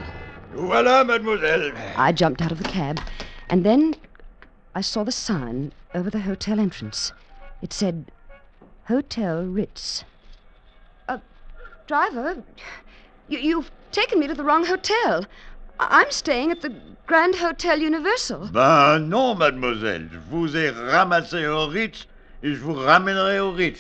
Voilà, 0.54 1.04
mademoiselle. 1.04 1.72
I 1.98 2.12
jumped 2.12 2.44
out 2.44 2.52
of 2.52 2.60
the 2.60 2.70
cab, 2.70 3.00
and 3.50 3.66
then 3.66 3.96
I 4.76 4.82
saw 4.82 5.04
the 5.04 5.12
sign 5.12 5.74
over 5.96 6.12
the 6.12 6.20
hotel 6.20 6.60
entrance. 6.60 7.14
It 7.64 7.74
said, 7.74 8.12
Hotel 8.88 9.46
Ritz. 9.46 10.04
Uh, 11.08 11.18
driver, 11.88 12.44
you, 13.28 13.40
you've 13.40 13.72
taken 13.92 14.20
me 14.20 14.28
to 14.28 14.34
the 14.34 14.44
wrong 14.44 14.66
hotel. 14.66 15.26
I'm 15.80 16.12
staying 16.12 16.52
at 16.52 16.62
the 16.62 16.74
Grand 17.08 17.36
Hotel 17.36 17.80
Universal. 17.80 18.50
Ben 18.54 19.10
non, 19.10 19.36
mademoiselle. 19.38 20.08
Je 20.12 20.20
vous 20.30 20.56
ai 20.56 20.70
ramassé 20.70 21.46
au 21.48 21.68
Ritz 21.68 22.06
et 22.44 22.54
je 22.54 22.60
vous 22.60 22.74
ramènerai 22.74 23.40
au 23.40 23.52
Ritz. 23.52 23.80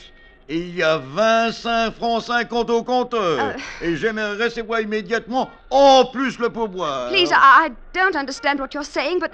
Et 0.49 0.57
il 0.57 0.75
y 0.75 0.83
a 0.83 0.97
25 0.97 1.93
francs 1.93 2.23
50 2.23 2.69
au 2.71 2.83
compteur. 2.83 3.55
Et 3.81 3.95
j'aimerais 3.95 4.43
recevoir 4.43 4.81
immédiatement 4.81 5.49
en 5.69 6.05
plus 6.05 6.39
le 6.39 6.49
pourboire. 6.49 7.07
Please, 7.09 7.31
I, 7.31 7.67
I 7.67 7.71
don't 7.93 8.17
understand 8.17 8.59
what 8.59 8.73
you're 8.73 8.83
saying, 8.83 9.19
but 9.19 9.31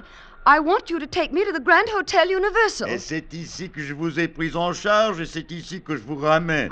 I 0.50 0.60
want 0.62 0.90
you 0.90 0.98
to 0.98 1.06
take 1.06 1.34
me 1.34 1.44
to 1.44 1.52
the 1.52 1.60
Grand 1.60 1.90
Hotel 1.90 2.32
Universal. 2.32 2.88
Et 2.88 3.00
c'est 3.00 3.34
ici 3.34 3.70
que 3.70 3.82
je 3.82 3.94
vous 3.94 4.18
ai 4.18 4.30
pris 4.30 4.56
en 4.56 4.72
charge 4.72 5.20
et 5.20 5.26
c'est 5.26 5.52
ici 5.52 5.82
que 5.82 5.98
je 5.98 6.02
vous 6.02 6.16
ramène. 6.16 6.72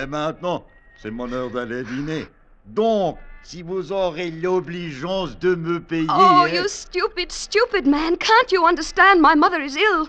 et 0.00 0.06
maintenant, 0.06 0.64
c'est 1.02 1.10
mon 1.10 1.32
heure 1.32 1.50
d'aller 1.50 1.82
dîner. 1.82 2.28
Donc, 2.66 3.18
si 3.42 3.62
vous 3.62 3.90
aurez 3.90 4.30
l'obligeance 4.30 5.36
de 5.40 5.56
me 5.56 5.80
payer... 5.80 6.06
Oh, 6.08 6.44
hein, 6.44 6.46
you 6.46 6.68
stupid, 6.68 7.32
stupid 7.32 7.84
man. 7.84 8.16
Can't 8.16 8.52
you 8.52 8.64
understand 8.64 9.20
my 9.20 9.34
mother 9.34 9.60
is 9.60 9.76
ill? 9.76 10.08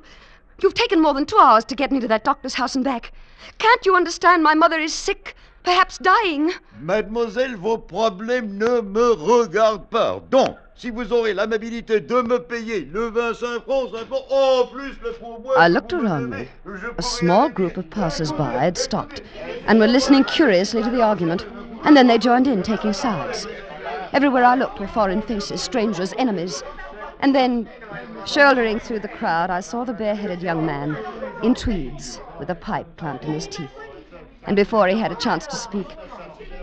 You've 0.61 0.75
taken 0.75 1.01
more 1.01 1.15
than 1.15 1.25
two 1.25 1.39
hours 1.39 1.65
to 1.65 1.75
get 1.75 1.91
me 1.91 1.99
to 1.99 2.07
that 2.07 2.23
doctor's 2.23 2.53
house 2.53 2.75
and 2.75 2.83
back. 2.83 3.13
Can't 3.57 3.83
you 3.83 3.95
understand 3.95 4.43
my 4.43 4.53
mother 4.53 4.77
is 4.79 4.93
sick, 4.93 5.33
perhaps 5.63 5.97
dying? 5.97 6.51
Mademoiselle, 6.79 7.55
vos 7.55 7.79
problèmes 7.79 8.59
ne 8.59 8.81
me 8.81 9.11
regardent 9.13 9.89
pas. 9.89 10.21
Donc, 10.29 10.55
si 10.77 10.91
vous 10.91 11.11
aurez 11.11 11.33
l'amabilité 11.33 11.99
de 11.99 12.21
me 12.21 12.37
payer 12.37 12.87
le 12.93 13.09
25 13.09 13.63
francs 13.63 13.89
en 14.29 14.67
plus 14.67 14.93
le 15.03 15.11
pourboire... 15.13 15.57
I 15.57 15.67
looked 15.69 15.91
around 15.91 16.29
me. 16.29 16.47
A 16.97 17.01
small 17.01 17.49
group 17.49 17.77
of 17.77 17.89
passers-by 17.89 18.53
had 18.53 18.77
stopped 18.77 19.23
and 19.65 19.79
were 19.79 19.87
listening 19.87 20.23
curiously 20.25 20.83
to 20.83 20.89
the 20.91 21.01
argument, 21.01 21.47
and 21.83 21.97
then 21.97 22.05
they 22.05 22.19
joined 22.19 22.45
in, 22.45 22.61
taking 22.61 22.93
sides. 22.93 23.47
Everywhere 24.13 24.43
I 24.43 24.55
looked 24.55 24.79
were 24.79 24.87
foreign 24.87 25.23
faces, 25.23 25.61
strangers, 25.61 26.13
enemies. 26.19 26.63
And 27.21 27.33
then, 27.33 27.67
shouldering 28.27 28.79
through 28.79 28.99
the 28.99 29.07
crowd, 29.07 29.49
I 29.49 29.61
saw 29.61 29.83
the 29.83 29.93
bareheaded 29.93 30.43
young 30.43 30.63
man 30.63 30.95
in 31.41 31.55
tweeds 31.55 32.21
with 32.39 32.51
a 32.51 32.55
pipe 32.55 32.85
clamped 32.97 33.25
in 33.25 33.33
his 33.33 33.47
teeth. 33.47 33.71
And 34.43 34.55
before 34.55 34.87
he 34.87 34.99
had 34.99 35.11
a 35.11 35.15
chance 35.15 35.47
to 35.47 35.55
speak, 35.55 35.87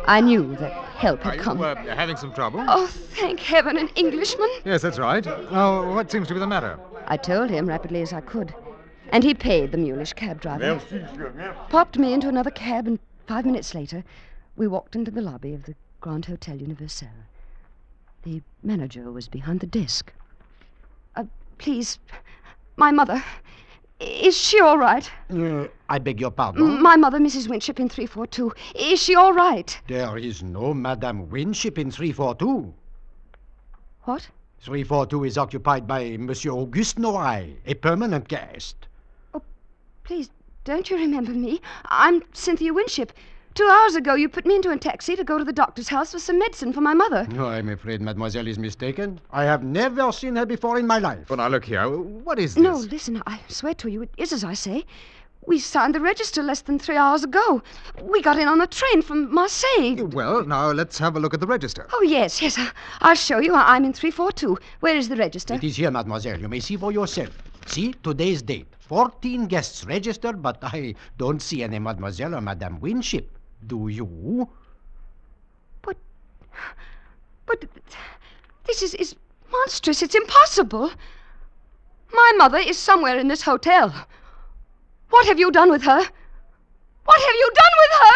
I 0.06 0.20
knew 0.20 0.54
that 0.56 0.72
help 0.96 1.22
had 1.22 1.38
come. 1.38 1.58
You, 1.58 1.64
uh, 1.64 1.96
having 1.96 2.16
some 2.16 2.32
trouble? 2.32 2.64
Oh, 2.68 2.86
thank 2.86 3.40
heaven, 3.40 3.78
an 3.78 3.88
Englishman! 3.96 4.48
Yes, 4.64 4.82
that's 4.82 4.98
right. 4.98 5.24
Now, 5.24 5.94
what 5.94 6.10
seems 6.10 6.28
to 6.28 6.34
be 6.34 6.40
the 6.40 6.46
matter? 6.46 6.78
I 7.06 7.16
told 7.16 7.50
him 7.50 7.66
rapidly 7.66 8.02
as 8.02 8.12
I 8.12 8.20
could. 8.20 8.54
And 9.10 9.22
he 9.22 9.34
paid 9.34 9.72
the 9.72 9.78
mulish 9.78 10.14
cab 10.14 10.40
driver. 10.40 10.80
Merci. 10.90 11.04
Popped 11.68 11.98
me 11.98 12.12
into 12.12 12.28
another 12.28 12.50
cab, 12.50 12.86
and 12.86 12.98
five 13.26 13.46
minutes 13.46 13.74
later, 13.74 14.04
we 14.56 14.66
walked 14.66 14.94
into 14.94 15.10
the 15.10 15.20
lobby 15.20 15.54
of 15.54 15.64
the 15.64 15.74
Grand 16.00 16.26
Hotel 16.26 16.56
Universel. 16.56 17.08
The 18.24 18.42
manager 18.62 19.10
was 19.10 19.28
behind 19.28 19.60
the 19.60 19.66
desk. 19.66 20.12
Uh, 21.16 21.24
please, 21.58 21.98
my 22.76 22.90
mother. 22.90 23.22
Is 24.00 24.36
she 24.36 24.60
all 24.60 24.76
right? 24.76 25.08
Uh, 25.30 25.68
I 25.88 25.98
beg 25.98 26.20
your 26.20 26.30
pardon. 26.30 26.82
My 26.82 26.96
mother, 26.96 27.18
Mrs. 27.18 27.48
Winship, 27.48 27.78
in 27.78 27.88
342. 27.88 28.52
Is 28.74 29.00
she 29.00 29.14
all 29.14 29.32
right? 29.32 29.80
There 29.86 30.18
is 30.18 30.42
no 30.42 30.74
Madame 30.74 31.30
Winship 31.30 31.78
in 31.78 31.90
342. 31.90 32.74
What? 34.02 34.28
342 34.60 35.24
is 35.24 35.38
occupied 35.38 35.86
by 35.86 36.16
Monsieur 36.16 36.50
Auguste 36.52 36.98
Noailles, 36.98 37.56
a 37.66 37.74
permanent 37.74 38.28
guest. 38.28 38.76
Oh, 39.32 39.42
Please, 40.02 40.30
don't 40.64 40.90
you 40.90 40.96
remember 40.96 41.32
me? 41.32 41.60
I'm 41.86 42.22
Cynthia 42.32 42.72
Winship. 42.74 43.12
Two 43.54 43.68
hours 43.70 43.94
ago, 43.94 44.14
you 44.16 44.28
put 44.28 44.46
me 44.46 44.56
into 44.56 44.70
a 44.72 44.76
taxi 44.76 45.14
to 45.14 45.22
go 45.22 45.38
to 45.38 45.44
the 45.44 45.52
doctor's 45.52 45.86
house 45.88 46.10
for 46.10 46.18
some 46.18 46.40
medicine 46.40 46.72
for 46.72 46.80
my 46.80 46.92
mother. 46.92 47.24
No, 47.30 47.46
I'm 47.46 47.68
afraid 47.68 48.00
mademoiselle 48.00 48.48
is 48.48 48.58
mistaken. 48.58 49.20
I 49.30 49.44
have 49.44 49.62
never 49.62 50.10
seen 50.10 50.34
her 50.34 50.44
before 50.44 50.76
in 50.76 50.88
my 50.88 50.98
life. 50.98 51.30
Well, 51.30 51.36
now, 51.36 51.46
look 51.46 51.64
here. 51.64 51.88
What 51.88 52.40
is 52.40 52.56
this? 52.56 52.62
No, 52.64 52.74
listen, 52.78 53.22
I 53.28 53.38
swear 53.46 53.74
to 53.74 53.88
you, 53.88 54.02
it 54.02 54.10
is 54.18 54.32
as 54.32 54.42
I 54.42 54.54
say. 54.54 54.84
We 55.46 55.60
signed 55.60 55.94
the 55.94 56.00
register 56.00 56.42
less 56.42 56.62
than 56.62 56.80
three 56.80 56.96
hours 56.96 57.22
ago. 57.22 57.62
We 58.02 58.22
got 58.22 58.40
in 58.40 58.48
on 58.48 58.60
a 58.60 58.66
train 58.66 59.02
from 59.02 59.32
Marseille. 59.32 60.02
Well, 60.02 60.44
now, 60.44 60.72
let's 60.72 60.98
have 60.98 61.14
a 61.14 61.20
look 61.20 61.32
at 61.34 61.38
the 61.40 61.46
register. 61.46 61.86
Oh, 61.92 62.02
yes, 62.02 62.42
yes. 62.42 62.58
I- 62.58 62.72
I'll 63.02 63.14
show 63.14 63.38
you. 63.38 63.54
I- 63.54 63.76
I'm 63.76 63.84
in 63.84 63.92
342. 63.92 64.58
Where 64.80 64.96
is 64.96 65.08
the 65.08 65.16
register? 65.16 65.54
It 65.54 65.62
is 65.62 65.76
here, 65.76 65.92
mademoiselle. 65.92 66.40
You 66.40 66.48
may 66.48 66.58
see 66.58 66.76
for 66.76 66.90
yourself. 66.90 67.30
See, 67.66 67.94
today's 68.02 68.42
date. 68.42 68.66
14 68.80 69.46
guests 69.46 69.84
registered, 69.84 70.42
but 70.42 70.58
I 70.62 70.94
don't 71.18 71.40
see 71.40 71.62
any 71.62 71.78
mademoiselle 71.78 72.34
or 72.34 72.40
Madame 72.40 72.80
Winship. 72.80 73.30
Do 73.66 73.88
you? 73.88 74.48
But 75.82 75.96
But. 77.46 77.64
this 78.66 78.82
is, 78.82 78.94
is 78.94 79.16
monstrous. 79.50 80.02
It's 80.02 80.14
impossible. 80.14 80.90
My 82.12 82.32
mother 82.36 82.58
is 82.58 82.78
somewhere 82.78 83.18
in 83.18 83.28
this 83.28 83.42
hotel. 83.42 83.92
What 85.10 85.26
have 85.26 85.38
you 85.38 85.50
done 85.50 85.70
with 85.70 85.82
her? 85.84 86.02
What 87.04 87.20
have 87.20 87.34
you 87.34 87.50
done 87.54 87.74
with 87.82 87.92
her? 88.00 88.14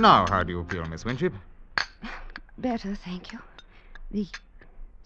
Now, 0.00 0.26
how 0.28 0.42
do 0.42 0.52
you 0.52 0.64
feel, 0.68 0.84
Miss 0.86 1.04
Winship? 1.04 1.32
Better, 2.58 2.94
thank 2.94 3.32
you. 3.32 3.38
The 4.10 4.26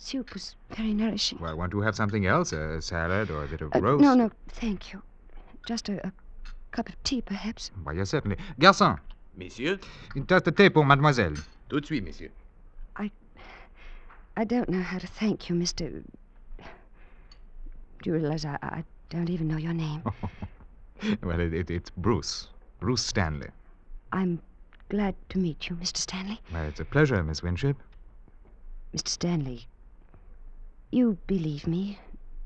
soup 0.00 0.32
was 0.32 0.56
very 0.70 0.94
nourishing. 0.94 1.38
Well, 1.40 1.56
want 1.56 1.70
to 1.72 1.80
have 1.82 1.94
something 1.94 2.26
else? 2.26 2.52
A 2.52 2.80
salad 2.80 3.30
or 3.30 3.44
a 3.44 3.46
bit 3.46 3.60
of 3.60 3.74
Uh, 3.74 3.80
roast? 3.80 4.02
no, 4.02 4.14
no, 4.14 4.30
thank 4.48 4.92
you. 4.92 5.02
Just 5.66 5.88
a, 5.88 6.04
a 6.06 6.12
cup 6.72 6.88
of 6.88 6.96
tea, 7.04 7.20
perhaps. 7.20 7.70
Why, 7.84 7.92
yes, 7.92 8.10
certainly. 8.10 8.36
Garçon. 8.58 8.98
Messieurs 9.36 9.78
Just 10.26 10.44
the 10.46 10.52
thé 10.52 10.70
pour 10.72 10.84
mademoiselle. 10.84 11.34
Tout 11.68 11.80
de 11.80 11.86
suite, 11.86 12.04
monsieur. 12.04 12.30
I 12.96 13.10
I 14.36 14.44
don't 14.44 14.68
know 14.68 14.82
how 14.82 14.98
to 14.98 15.06
thank 15.06 15.48
you, 15.48 15.54
Mr. 15.54 16.02
Do 18.02 18.10
you 18.10 18.14
realize 18.14 18.44
I, 18.44 18.58
I 18.62 18.84
don't 19.10 19.28
even 19.30 19.46
know 19.48 19.58
your 19.58 19.74
name? 19.74 20.02
well, 21.22 21.38
it, 21.40 21.52
it, 21.52 21.70
it's 21.70 21.90
Bruce. 21.90 22.48
Bruce 22.80 23.04
Stanley. 23.04 23.48
I'm 24.12 24.40
glad 24.88 25.14
to 25.28 25.38
meet 25.38 25.68
you, 25.68 25.76
Mr. 25.76 25.98
Stanley. 25.98 26.40
Well, 26.52 26.64
it's 26.64 26.80
a 26.80 26.84
pleasure, 26.84 27.22
Miss 27.22 27.42
Winship. 27.42 27.76
Mr. 28.94 29.08
Stanley, 29.08 29.66
you 30.90 31.18
believe 31.26 31.66
me, 31.66 31.98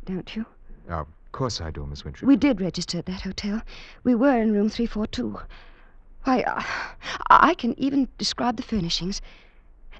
don't 0.05 0.35
you? 0.37 0.47
Of 0.89 1.07
course 1.33 1.61
I 1.61 1.71
do, 1.71 1.87
Miss 1.87 2.05
Winthrop. 2.05 2.29
We 2.29 2.37
did 2.37 2.61
register 2.61 2.99
at 2.99 3.07
that 3.07 3.23
hotel. 3.23 3.63
We 4.03 4.15
were 4.15 4.41
in 4.41 4.53
room 4.53 4.69
342. 4.69 5.39
Why, 6.25 6.43
uh, 6.43 6.63
I 7.31 7.55
can 7.55 7.79
even 7.79 8.09
describe 8.19 8.57
the 8.57 8.63
furnishings. 8.63 9.21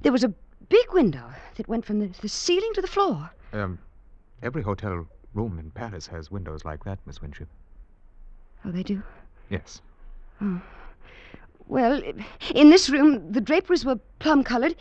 There 0.03 0.13
was 0.13 0.25
a 0.25 0.33
big 0.69 0.93
window 0.93 1.31
that 1.57 1.69
went 1.69 1.85
from 1.85 2.01
the, 2.01 2.09
the 2.21 2.29
ceiling 2.29 2.73
to 2.75 2.81
the 2.81 2.89
floor. 2.89 3.31
Um, 3.53 3.79
every 4.43 4.63
hotel 4.63 5.07
room 5.35 5.59
in 5.59 5.71
Paris 5.71 6.07
has 6.07 6.31
windows 6.31 6.65
like 6.65 6.85
that, 6.85 6.99
Miss 7.07 7.21
Winship. 7.21 7.49
Oh, 8.65 8.71
they 8.71 8.83
do? 8.83 9.03
Yes. 9.51 9.83
Oh. 10.41 10.61
Well, 11.67 12.03
in 12.55 12.71
this 12.71 12.91
room, 12.91 13.33
the 13.33 13.41
draperies 13.41 13.85
were 13.85 13.99
plum 14.19 14.45
colored, 14.45 14.77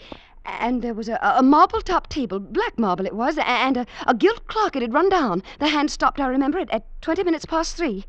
and 0.46 0.82
there 0.82 0.94
was 0.94 1.10
a, 1.10 1.20
a 1.22 1.44
marble 1.44 1.82
top 1.82 2.10
table, 2.10 2.40
black 2.40 2.78
marble 2.78 3.06
it 3.06 3.16
was, 3.16 3.38
and 3.38 3.78
a, 3.78 3.86
a 4.08 4.14
gilt 4.14 4.48
clock. 4.48 4.76
It 4.76 4.82
had 4.82 4.94
run 4.94 5.10
down. 5.10 5.44
The 5.60 5.68
hand 5.68 5.92
stopped, 5.92 6.20
I 6.20 6.28
remember 6.28 6.60
it, 6.60 6.70
at 6.72 6.86
20 7.02 7.24
minutes 7.24 7.46
past 7.46 7.78
three. 7.78 8.06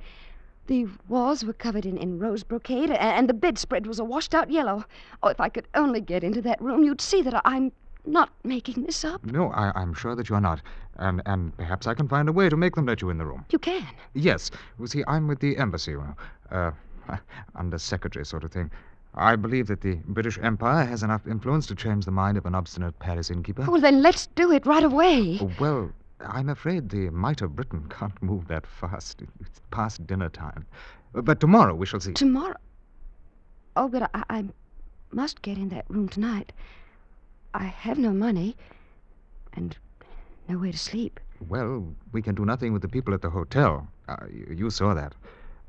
The 0.66 0.86
walls 1.08 1.44
were 1.44 1.52
covered 1.52 1.84
in, 1.84 1.98
in 1.98 2.18
rose 2.18 2.42
brocade, 2.42 2.90
and 2.90 3.28
the 3.28 3.34
bedspread 3.34 3.86
was 3.86 3.98
a 3.98 4.04
washed 4.04 4.34
out 4.34 4.50
yellow. 4.50 4.84
Oh, 5.22 5.28
if 5.28 5.40
I 5.40 5.48
could 5.48 5.68
only 5.74 6.00
get 6.00 6.24
into 6.24 6.40
that 6.42 6.60
room, 6.60 6.84
you'd 6.84 7.00
see 7.00 7.20
that 7.22 7.40
I'm 7.44 7.70
not 8.06 8.30
making 8.44 8.84
this 8.84 9.04
up. 9.04 9.24
No, 9.24 9.50
I, 9.50 9.72
I'm 9.74 9.94
sure 9.94 10.14
that 10.14 10.28
you're 10.28 10.40
not. 10.40 10.60
And, 10.96 11.22
and 11.26 11.56
perhaps 11.56 11.86
I 11.86 11.94
can 11.94 12.08
find 12.08 12.28
a 12.28 12.32
way 12.32 12.48
to 12.48 12.56
make 12.56 12.74
them 12.76 12.86
let 12.86 13.02
you 13.02 13.10
in 13.10 13.18
the 13.18 13.26
room. 13.26 13.44
You 13.50 13.58
can. 13.58 13.86
Yes. 14.14 14.50
You 14.78 14.86
see, 14.86 15.04
I'm 15.06 15.26
with 15.26 15.40
the 15.40 15.56
embassy, 15.56 15.92
you 15.92 15.98
know. 15.98 16.16
Uh, 16.50 16.70
under 17.54 17.78
secretary 17.78 18.24
sort 18.24 18.44
of 18.44 18.52
thing. 18.52 18.70
I 19.16 19.36
believe 19.36 19.68
that 19.68 19.80
the 19.80 19.94
British 20.06 20.38
Empire 20.42 20.84
has 20.84 21.02
enough 21.04 21.26
influence 21.26 21.66
to 21.66 21.74
change 21.74 22.04
the 22.04 22.10
mind 22.10 22.36
of 22.36 22.46
an 22.46 22.54
obstinate 22.54 22.98
Paris 22.98 23.30
innkeeper. 23.30 23.64
Well, 23.70 23.80
then 23.80 24.02
let's 24.02 24.26
do 24.28 24.50
it 24.50 24.66
right 24.66 24.82
away. 24.82 25.38
Well, 25.60 25.92
I'm 26.20 26.48
afraid 26.48 26.88
the 26.88 27.10
might 27.10 27.40
of 27.40 27.54
Britain 27.54 27.86
can't 27.90 28.20
move 28.22 28.48
that 28.48 28.66
fast. 28.66 29.22
It's 29.40 29.60
past 29.70 30.04
dinner 30.06 30.28
time. 30.28 30.66
But 31.12 31.38
tomorrow 31.38 31.74
we 31.74 31.86
shall 31.86 32.00
see. 32.00 32.12
Tomorrow. 32.12 32.56
Oh, 33.76 33.88
but 33.88 34.10
I, 34.14 34.24
I 34.30 34.44
must 35.12 35.42
get 35.42 35.58
in 35.58 35.68
that 35.68 35.84
room 35.88 36.08
tonight. 36.08 36.52
I 37.54 37.64
have 37.64 37.98
no 37.98 38.10
money 38.10 38.56
and 39.52 39.76
nowhere 40.48 40.72
to 40.72 40.78
sleep. 40.78 41.20
Well, 41.48 41.86
we 42.12 42.20
can 42.20 42.34
do 42.34 42.44
nothing 42.44 42.72
with 42.72 42.82
the 42.82 42.88
people 42.88 43.14
at 43.14 43.22
the 43.22 43.30
hotel. 43.30 43.86
Uh, 44.08 44.16
you, 44.28 44.56
you 44.56 44.70
saw 44.70 44.92
that. 44.94 45.14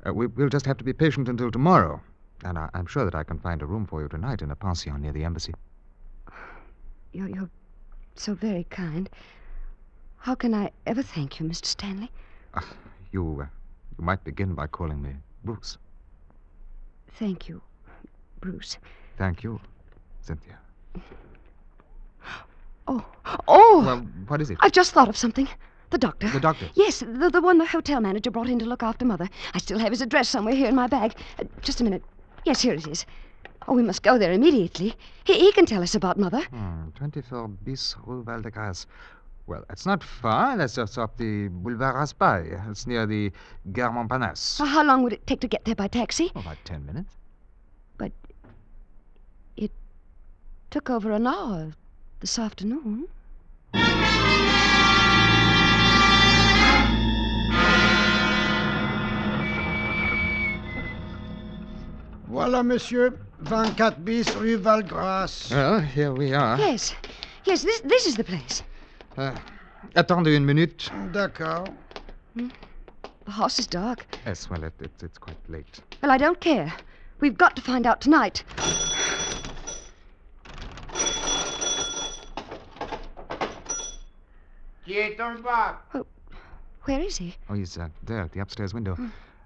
Uh, 0.04 0.12
we, 0.12 0.26
we'll 0.26 0.48
just 0.48 0.66
have 0.66 0.78
to 0.78 0.84
be 0.84 0.92
patient 0.92 1.28
until 1.28 1.50
tomorrow. 1.50 2.00
And 2.44 2.58
I, 2.58 2.68
I'm 2.74 2.86
sure 2.86 3.04
that 3.04 3.14
I 3.14 3.24
can 3.24 3.38
find 3.38 3.62
a 3.62 3.66
room 3.66 3.86
for 3.86 4.02
you 4.02 4.08
tonight 4.08 4.42
in 4.42 4.50
a 4.50 4.56
pension 4.56 5.00
near 5.00 5.12
the 5.12 5.24
embassy. 5.24 5.54
You're, 7.12 7.28
you're 7.28 7.50
so 8.14 8.34
very 8.34 8.64
kind. 8.64 9.08
How 10.18 10.34
can 10.34 10.54
I 10.54 10.70
ever 10.86 11.02
thank 11.02 11.40
you, 11.40 11.46
Mr. 11.46 11.66
Stanley? 11.66 12.10
You, 13.12 13.38
uh, 13.42 13.46
you 13.98 14.04
might 14.04 14.22
begin 14.24 14.54
by 14.54 14.66
calling 14.66 15.00
me 15.00 15.14
Bruce. 15.44 15.78
Thank 17.18 17.48
you, 17.48 17.62
Bruce. 18.40 18.78
Thank 19.16 19.42
you, 19.42 19.60
Cynthia. 20.20 20.58
Oh, 22.88 23.04
oh! 23.48 23.82
Well, 23.84 23.98
what 24.28 24.40
is 24.40 24.48
it? 24.50 24.58
I've 24.60 24.70
just 24.70 24.92
thought 24.92 25.08
of 25.08 25.16
something. 25.16 25.48
The 25.90 25.98
doctor. 25.98 26.30
The 26.30 26.38
doctor? 26.38 26.68
Yes, 26.74 27.00
the, 27.00 27.30
the 27.32 27.40
one 27.40 27.58
the 27.58 27.66
hotel 27.66 28.00
manager 28.00 28.30
brought 28.30 28.48
in 28.48 28.60
to 28.60 28.64
look 28.64 28.84
after 28.84 29.04
Mother. 29.04 29.28
I 29.54 29.58
still 29.58 29.80
have 29.80 29.90
his 29.90 30.00
address 30.00 30.28
somewhere 30.28 30.54
here 30.54 30.68
in 30.68 30.76
my 30.76 30.86
bag. 30.86 31.16
Uh, 31.40 31.44
just 31.62 31.80
a 31.80 31.84
minute. 31.84 32.04
Yes, 32.46 32.62
here 32.62 32.74
it 32.74 32.86
is. 32.86 33.04
Oh, 33.66 33.74
we 33.74 33.82
must 33.82 34.04
go 34.04 34.18
there 34.18 34.32
immediately. 34.32 34.94
He, 35.24 35.34
he 35.34 35.50
can 35.50 35.66
tell 35.66 35.82
us 35.82 35.96
about 35.96 36.16
Mother. 36.16 36.42
Hmm, 36.42 36.90
24 36.94 37.48
bis 37.48 37.96
Rue 38.06 38.22
Val 38.22 38.40
de 38.40 38.52
Grace. 38.52 38.86
Well, 39.48 39.64
it's 39.68 39.84
not 39.84 40.02
far. 40.04 40.56
That's 40.56 40.76
just 40.76 40.96
up 40.96 41.16
the 41.16 41.48
Boulevard 41.48 41.96
Raspail. 41.96 42.62
It's 42.70 42.86
near 42.86 43.04
the 43.04 43.32
Gare 43.72 43.90
Montparnasse. 43.90 44.58
How 44.64 44.84
long 44.84 45.02
would 45.02 45.12
it 45.12 45.26
take 45.26 45.40
to 45.40 45.48
get 45.48 45.64
there 45.64 45.74
by 45.74 45.88
taxi? 45.88 46.30
Oh, 46.36 46.40
about 46.40 46.58
ten 46.64 46.86
minutes. 46.86 47.16
But 47.98 48.12
it 49.56 49.72
took 50.70 50.88
over 50.88 51.10
an 51.10 51.26
hour 51.26 51.72
this 52.20 52.38
afternoon. 52.38 53.08
Voilà, 62.28 62.62
monsieur. 62.62 63.12
24 63.44 63.98
bis 64.00 64.24
rue 64.36 64.56
Valgrace. 64.56 65.50
Well, 65.50 65.80
here 65.80 66.12
we 66.12 66.32
are. 66.34 66.58
Yes, 66.58 66.94
yes, 67.44 67.62
this, 67.62 67.80
this 67.82 68.06
is 68.06 68.16
the 68.16 68.24
place. 68.24 68.62
Uh, 69.16 69.32
attendez 69.94 70.34
une 70.34 70.44
minute. 70.44 70.90
D'accord. 71.12 71.68
The 72.34 73.30
house 73.30 73.58
is 73.58 73.66
dark. 73.66 74.06
Yes, 74.24 74.48
well, 74.50 74.62
it, 74.64 74.72
it, 74.80 74.90
it's 75.02 75.18
quite 75.18 75.36
late. 75.48 75.80
Well, 76.02 76.10
I 76.10 76.16
don't 76.18 76.40
care. 76.40 76.72
We've 77.20 77.36
got 77.36 77.56
to 77.56 77.62
find 77.62 77.86
out 77.86 78.00
tonight. 78.00 78.42
Qui 84.84 84.98
est 84.98 85.20
en 85.20 85.42
bas? 85.42 85.76
Where 86.84 87.00
is 87.00 87.16
he? 87.16 87.34
Oh, 87.50 87.54
he's 87.54 87.76
uh, 87.76 87.88
there 88.04 88.20
at 88.20 88.32
the 88.32 88.40
upstairs 88.40 88.72
window. 88.72 88.96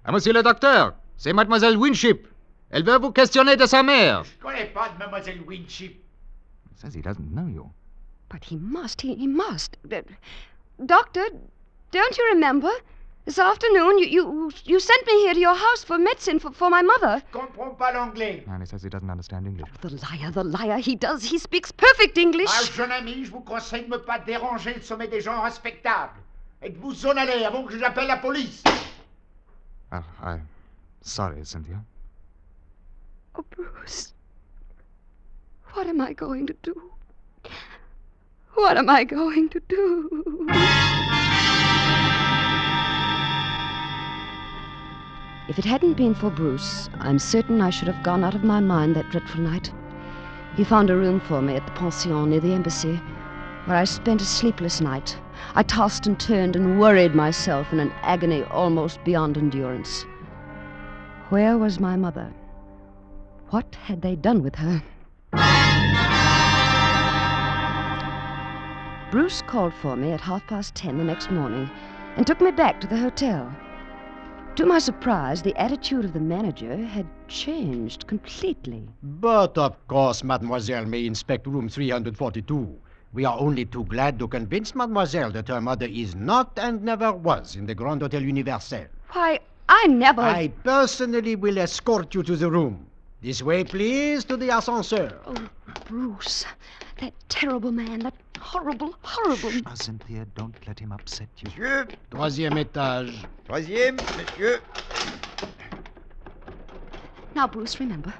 Uh, 0.05 0.11
monsieur 0.11 0.33
le 0.33 0.43
docteur, 0.43 0.93
c'est 1.17 1.33
Mademoiselle 1.33 1.77
Winship. 1.77 2.27
Elle 2.71 2.85
veut 2.85 2.97
vous 2.97 3.11
questionner 3.11 3.57
de 3.57 3.65
sa 3.65 3.83
mère. 3.83 4.23
Je 4.23 4.37
connais 4.41 4.65
pas 4.65 4.89
de 4.89 4.97
Mademoiselle 4.97 5.41
Winship. 5.45 5.91
He 6.71 6.77
says 6.77 6.95
he 6.95 7.01
doesn't 7.01 7.31
know 7.31 7.47
you. 7.47 7.69
But 8.29 8.45
he 8.49 8.55
must. 8.55 9.01
He, 9.01 9.13
he 9.15 9.27
must. 9.27 9.77
Uh, 9.91 10.01
Doctor, 10.85 11.21
don't 11.91 12.17
you 12.17 12.25
remember? 12.33 12.69
This 13.25 13.37
afternoon, 13.37 13.99
you, 13.99 14.07
you, 14.07 14.51
you 14.63 14.79
sent 14.79 15.05
me 15.05 15.13
here 15.21 15.33
to 15.33 15.39
your 15.39 15.53
house 15.53 15.83
for 15.83 15.99
medicine 15.99 16.39
for, 16.39 16.51
for 16.51 16.69
my 16.71 16.81
mother. 16.81 17.21
Comprends 17.31 17.75
pas 17.77 17.91
l'anglais. 17.91 18.43
And 18.47 18.61
he 18.61 18.65
says 18.65 18.81
he 18.81 18.89
doesn't 18.89 19.09
understand 19.09 19.45
English. 19.45 19.69
The 19.81 19.89
liar, 19.89 20.31
the 20.31 20.43
liar. 20.43 20.77
He 20.79 20.95
does. 20.95 21.23
He 21.23 21.37
speaks 21.37 21.71
perfect 21.71 22.17
English. 22.17 22.47
Ma 22.47 22.63
jeune 22.73 22.91
ami, 22.91 23.25
je 23.25 23.31
vous 23.31 23.41
conseille 23.41 23.83
de 23.83 23.91
ne 23.91 23.97
pas 23.97 24.17
déranger 24.17 24.73
le 24.73 24.81
sommet 24.81 25.07
des 25.07 25.21
gens 25.21 25.41
respectables. 25.41 26.19
Et 26.63 26.69
de 26.69 26.79
vous 26.79 27.05
en 27.05 27.17
aller 27.17 27.43
avant 27.43 27.63
que 27.63 27.77
j'appelle 27.77 28.07
la 28.07 28.17
police. 28.17 28.63
Uh, 29.91 29.99
I'm 30.23 30.41
sorry, 31.01 31.45
Cynthia. 31.45 31.75
Oh, 33.35 33.45
Bruce. 33.49 34.13
What 35.73 35.87
am 35.87 36.01
I 36.01 36.13
going 36.13 36.47
to 36.47 36.55
do? 36.61 36.91
What 38.55 38.77
am 38.77 38.89
I 38.89 39.03
going 39.03 39.49
to 39.49 39.59
do? 39.61 40.47
If 45.47 45.57
it 45.59 45.65
hadn't 45.65 45.93
been 45.93 46.13
for 46.13 46.29
Bruce, 46.29 46.89
I'm 46.99 47.19
certain 47.19 47.61
I 47.61 47.69
should 47.69 47.87
have 47.87 48.03
gone 48.03 48.23
out 48.23 48.35
of 48.35 48.43
my 48.43 48.59
mind 48.59 48.95
that 48.95 49.09
dreadful 49.09 49.41
night. 49.41 49.71
He 50.55 50.63
found 50.63 50.89
a 50.89 50.95
room 50.95 51.19
for 51.19 51.41
me 51.41 51.55
at 51.55 51.65
the 51.65 51.71
pension 51.71 52.29
near 52.29 52.39
the 52.39 52.53
embassy, 52.53 53.01
where 53.65 53.77
I 53.77 53.85
spent 53.85 54.21
a 54.21 54.25
sleepless 54.25 54.81
night. 54.81 55.17
I 55.55 55.63
tossed 55.63 56.05
and 56.07 56.19
turned 56.19 56.55
and 56.55 56.79
worried 56.79 57.15
myself 57.15 57.71
in 57.71 57.79
an 57.79 57.91
agony 58.01 58.43
almost 58.43 59.03
beyond 59.03 59.37
endurance. 59.37 60.05
Where 61.29 61.57
was 61.57 61.79
my 61.79 61.95
mother? 61.95 62.31
What 63.51 63.75
had 63.75 64.01
they 64.01 64.15
done 64.15 64.43
with 64.43 64.55
her? 64.55 64.81
Bruce 69.11 69.41
called 69.41 69.73
for 69.73 69.97
me 69.97 70.13
at 70.13 70.21
half 70.21 70.47
past 70.47 70.73
ten 70.73 70.97
the 70.97 71.03
next 71.03 71.29
morning 71.31 71.69
and 72.15 72.25
took 72.25 72.39
me 72.39 72.51
back 72.51 72.79
to 72.79 72.87
the 72.87 72.95
hotel. 72.95 73.53
To 74.55 74.65
my 74.65 74.79
surprise, 74.79 75.41
the 75.41 75.53
attitude 75.57 76.05
of 76.05 76.13
the 76.13 76.19
manager 76.21 76.77
had 76.77 77.05
changed 77.27 78.07
completely. 78.07 78.87
But 79.03 79.57
of 79.57 79.85
course, 79.89 80.23
mademoiselle 80.23 80.85
may 80.85 81.05
inspect 81.05 81.45
room 81.45 81.67
342. 81.67 82.73
We 83.11 83.25
are 83.25 83.37
only 83.37 83.65
too 83.65 83.83
glad 83.83 84.17
to 84.19 84.29
convince 84.29 84.73
mademoiselle 84.75 85.31
that 85.31 85.49
her 85.49 85.59
mother 85.59 85.87
is 85.87 86.15
not 86.15 86.57
and 86.57 86.83
never 86.83 87.11
was 87.11 87.57
in 87.57 87.65
the 87.65 87.75
Grand 87.75 88.01
Hotel 88.01 88.21
Universel. 88.21 88.85
Why, 89.09 89.41
I 89.67 89.87
never. 89.87 90.21
I 90.21 90.47
personally 90.63 91.35
will 91.35 91.57
escort 91.57 92.15
you 92.15 92.23
to 92.23 92.37
the 92.37 92.49
room. 92.49 92.87
This 93.21 93.43
way, 93.43 93.63
please, 93.63 94.23
to 94.25 94.35
the 94.37 94.49
ascenseur. 94.49 95.13
Oh, 95.27 95.35
Bruce. 95.85 96.43
That 96.99 97.13
terrible 97.29 97.71
man. 97.71 97.99
That 97.99 98.15
horrible, 98.39 98.95
horrible. 99.03 99.51
Now, 99.63 99.75
Cynthia, 99.75 100.25
don't 100.35 100.55
let 100.67 100.79
him 100.79 100.91
upset 100.91 101.29
you. 101.37 101.49
Monsieur, 101.49 101.87
Troisième 102.09 102.57
étage. 102.57 103.13
troisième, 103.45 103.97
monsieur. 104.17 104.59
Now, 107.35 107.47
Bruce, 107.47 107.79
remember 107.79 108.11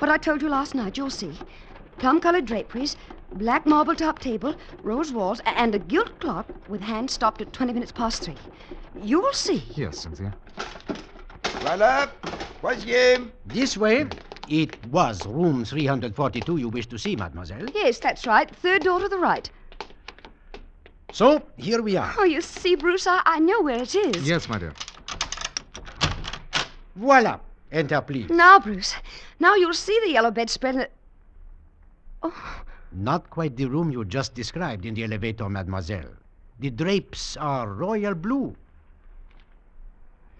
what 0.00 0.10
I 0.10 0.16
told 0.18 0.42
you 0.42 0.48
last 0.48 0.74
night. 0.74 0.96
You'll 0.96 1.10
see. 1.10 1.32
Plum 1.98 2.20
colored 2.20 2.46
draperies, 2.46 2.96
black 3.34 3.66
marble 3.66 3.94
top 3.94 4.18
table, 4.18 4.56
rose 4.82 5.12
walls, 5.12 5.40
and 5.46 5.74
a 5.76 5.78
gilt 5.78 6.18
clock 6.18 6.46
with 6.68 6.80
hand 6.80 7.08
stopped 7.10 7.40
at 7.40 7.52
20 7.52 7.72
minutes 7.72 7.92
past 7.92 8.22
three. 8.24 8.36
You'll 9.00 9.32
see. 9.32 9.62
Yes, 9.76 9.98
Cynthia. 10.00 10.34
Voilà, 11.62 12.08
troisième. 12.60 13.30
This 13.46 13.76
way. 13.76 14.06
It 14.50 14.84
was 14.86 15.24
room 15.26 15.64
342 15.64 16.56
you 16.56 16.68
wish 16.68 16.86
to 16.88 16.98
see, 16.98 17.14
mademoiselle. 17.14 17.66
Yes, 17.72 18.00
that's 18.00 18.26
right. 18.26 18.50
Third 18.50 18.82
door 18.82 18.98
to 18.98 19.08
the 19.08 19.16
right. 19.18 19.48
So, 21.12 21.42
here 21.56 21.80
we 21.82 21.96
are. 21.96 22.12
Oh, 22.18 22.24
you 22.24 22.40
see, 22.40 22.74
Bruce, 22.74 23.06
I, 23.06 23.22
I 23.24 23.38
know 23.38 23.62
where 23.62 23.80
it 23.82 23.94
is. 23.94 24.28
Yes, 24.28 24.48
my 24.48 24.58
dear. 24.58 24.72
Voila. 26.96 27.38
Enter, 27.70 28.00
please. 28.00 28.28
Now, 28.28 28.58
Bruce, 28.58 28.94
now 29.38 29.54
you'll 29.54 29.72
see 29.72 29.98
the 30.04 30.10
yellow 30.10 30.32
bedspread 30.32 30.74
and. 30.74 30.88
Oh, 32.24 32.62
Not 32.90 33.30
quite 33.30 33.56
the 33.56 33.66
room 33.66 33.92
you 33.92 34.04
just 34.04 34.34
described 34.34 34.84
in 34.84 34.94
the 34.94 35.04
elevator, 35.04 35.48
mademoiselle. 35.48 36.10
The 36.58 36.70
drapes 36.70 37.36
are 37.36 37.68
royal 37.68 38.14
blue. 38.14 38.56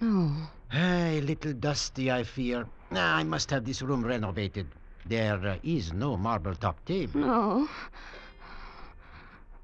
no. 0.01 0.33
A 0.73 1.21
little 1.21 1.53
dusty, 1.53 2.11
I 2.11 2.25
fear. 2.25 2.67
Ah, 2.93 3.17
I 3.17 3.23
must 3.25 3.51
have 3.51 3.65
this 3.65 3.83
room 3.83 4.05
renovated. 4.05 4.67
There 5.07 5.39
uh, 5.47 5.57
is 5.63 5.93
no 5.93 6.17
marble 6.17 6.55
top 6.55 6.85
table. 6.85 7.21
No. 7.21 7.69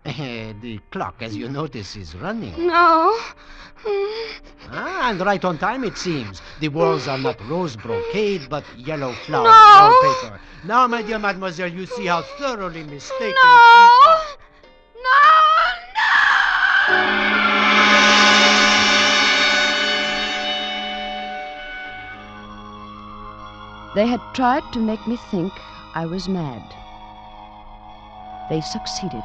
the 0.04 0.78
clock, 0.90 1.16
as 1.20 1.36
you 1.36 1.48
notice, 1.48 1.96
is 1.96 2.14
running. 2.16 2.54
No. 2.66 3.16
Ah, 4.70 5.10
and 5.10 5.20
right 5.20 5.44
on 5.44 5.58
time, 5.58 5.84
it 5.84 5.98
seems. 5.98 6.40
The 6.60 6.68
walls 6.68 7.08
are 7.08 7.18
not 7.18 7.40
rose 7.48 7.76
brocade, 7.76 8.48
but 8.48 8.64
yellow 8.76 9.12
flower 9.12 9.44
No. 9.44 10.00
wallpaper. 10.02 10.40
Now, 10.64 10.86
my 10.86 11.02
dear 11.02 11.18
mademoiselle, 11.18 11.68
you 11.72 11.86
see 11.86 12.06
how 12.06 12.22
thoroughly 12.38 12.82
mistaken 12.84 13.34
No. 13.42 13.50
you 13.50 13.60
are. 13.74 13.90
No, 14.06 14.15
They 23.96 24.06
had 24.06 24.20
tried 24.34 24.74
to 24.74 24.78
make 24.78 25.06
me 25.06 25.16
think 25.16 25.54
I 25.94 26.04
was 26.04 26.28
mad. 26.28 26.62
They 28.50 28.60
succeeded. 28.60 29.22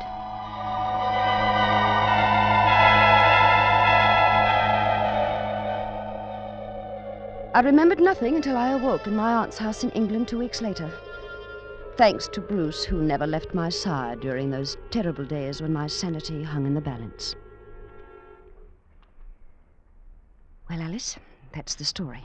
I 7.53 7.61
remembered 7.65 7.99
nothing 7.99 8.37
until 8.37 8.55
I 8.55 8.69
awoke 8.69 9.07
in 9.07 9.15
my 9.17 9.33
aunt's 9.33 9.57
house 9.57 9.83
in 9.83 9.89
England 9.89 10.29
two 10.29 10.37
weeks 10.37 10.61
later. 10.61 10.89
Thanks 11.97 12.29
to 12.29 12.39
Bruce, 12.39 12.85
who 12.85 13.03
never 13.03 13.27
left 13.27 13.53
my 13.53 13.67
side 13.67 14.21
during 14.21 14.51
those 14.51 14.77
terrible 14.89 15.25
days 15.25 15.61
when 15.61 15.73
my 15.73 15.87
sanity 15.87 16.43
hung 16.43 16.65
in 16.65 16.75
the 16.75 16.79
balance. 16.79 17.35
Well, 20.69 20.81
Alice, 20.81 21.17
that's 21.51 21.75
the 21.75 21.83
story. 21.83 22.23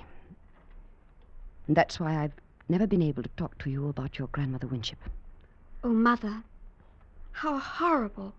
And 1.66 1.76
that's 1.76 1.98
why 1.98 2.22
I've 2.22 2.32
never 2.68 2.86
been 2.86 3.02
able 3.02 3.22
to 3.22 3.28
talk 3.36 3.58
to 3.58 3.70
you 3.70 3.88
about 3.88 4.18
your 4.18 4.28
grandmother 4.28 4.66
Winship. 4.66 4.98
Oh, 5.82 5.88
Mother. 5.88 6.42
How 7.32 7.58
horrible. 7.58 8.34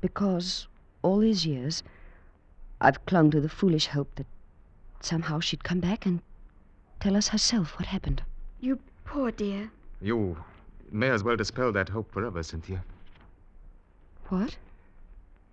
Because 0.00 0.66
all 1.02 1.18
these 1.18 1.44
years, 1.44 1.82
I've 2.80 3.04
clung 3.06 3.30
to 3.30 3.40
the 3.40 3.48
foolish 3.48 3.86
hope 3.86 4.14
that 4.16 4.26
somehow 5.00 5.40
she'd 5.40 5.64
come 5.64 5.80
back 5.80 6.06
and 6.06 6.20
tell 7.00 7.16
us 7.16 7.28
herself 7.28 7.78
what 7.78 7.86
happened. 7.86 8.22
You 8.60 8.78
poor 9.04 9.30
dear. 9.30 9.70
You 10.00 10.36
may 10.90 11.10
as 11.10 11.24
well 11.24 11.36
dispel 11.36 11.72
that 11.72 11.88
hope 11.88 12.12
forever, 12.12 12.42
Cynthia. 12.42 12.84
What? 14.28 14.56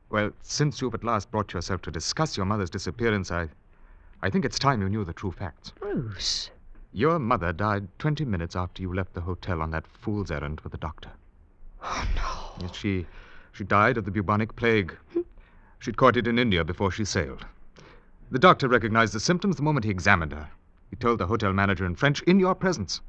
Well, 0.09 0.31
since 0.41 0.81
you've 0.81 0.93
at 0.93 1.03
last 1.03 1.31
brought 1.31 1.53
yourself 1.53 1.81
to 1.83 1.91
discuss 1.91 2.37
your 2.37 2.45
mother's 2.45 2.69
disappearance, 2.69 3.31
I. 3.31 3.49
I 4.21 4.29
think 4.29 4.45
it's 4.45 4.57
time 4.57 4.81
you 4.81 4.89
knew 4.89 5.03
the 5.03 5.13
true 5.13 5.31
facts. 5.31 5.71
Bruce. 5.79 6.49
Your 6.97 7.19
mother 7.19 7.51
died 7.51 7.89
20 7.99 8.23
minutes 8.23 8.55
after 8.55 8.81
you 8.81 8.93
left 8.93 9.15
the 9.15 9.19
hotel 9.19 9.61
on 9.61 9.71
that 9.71 9.85
fool's 9.85 10.31
errand 10.31 10.61
with 10.61 10.71
the 10.71 10.77
doctor. 10.77 11.11
Oh, 11.83 12.07
no. 12.15 12.63
Yes, 12.65 12.73
she. 12.73 13.05
she 13.51 13.65
died 13.65 13.97
of 13.97 14.05
the 14.05 14.11
bubonic 14.11 14.55
plague. 14.55 14.95
She'd 15.79 15.97
caught 15.97 16.15
it 16.15 16.25
in 16.25 16.39
India 16.39 16.63
before 16.63 16.91
she 16.91 17.03
sailed. 17.03 17.45
The 18.31 18.39
doctor 18.39 18.69
recognized 18.69 19.13
the 19.13 19.19
symptoms 19.19 19.57
the 19.57 19.61
moment 19.61 19.83
he 19.83 19.91
examined 19.91 20.31
her. 20.31 20.47
He 20.89 20.95
told 20.95 21.19
the 21.19 21.27
hotel 21.27 21.51
manager 21.51 21.85
in 21.85 21.95
French 21.95 22.21
in 22.21 22.39
your 22.39 22.55
presence. 22.55 23.01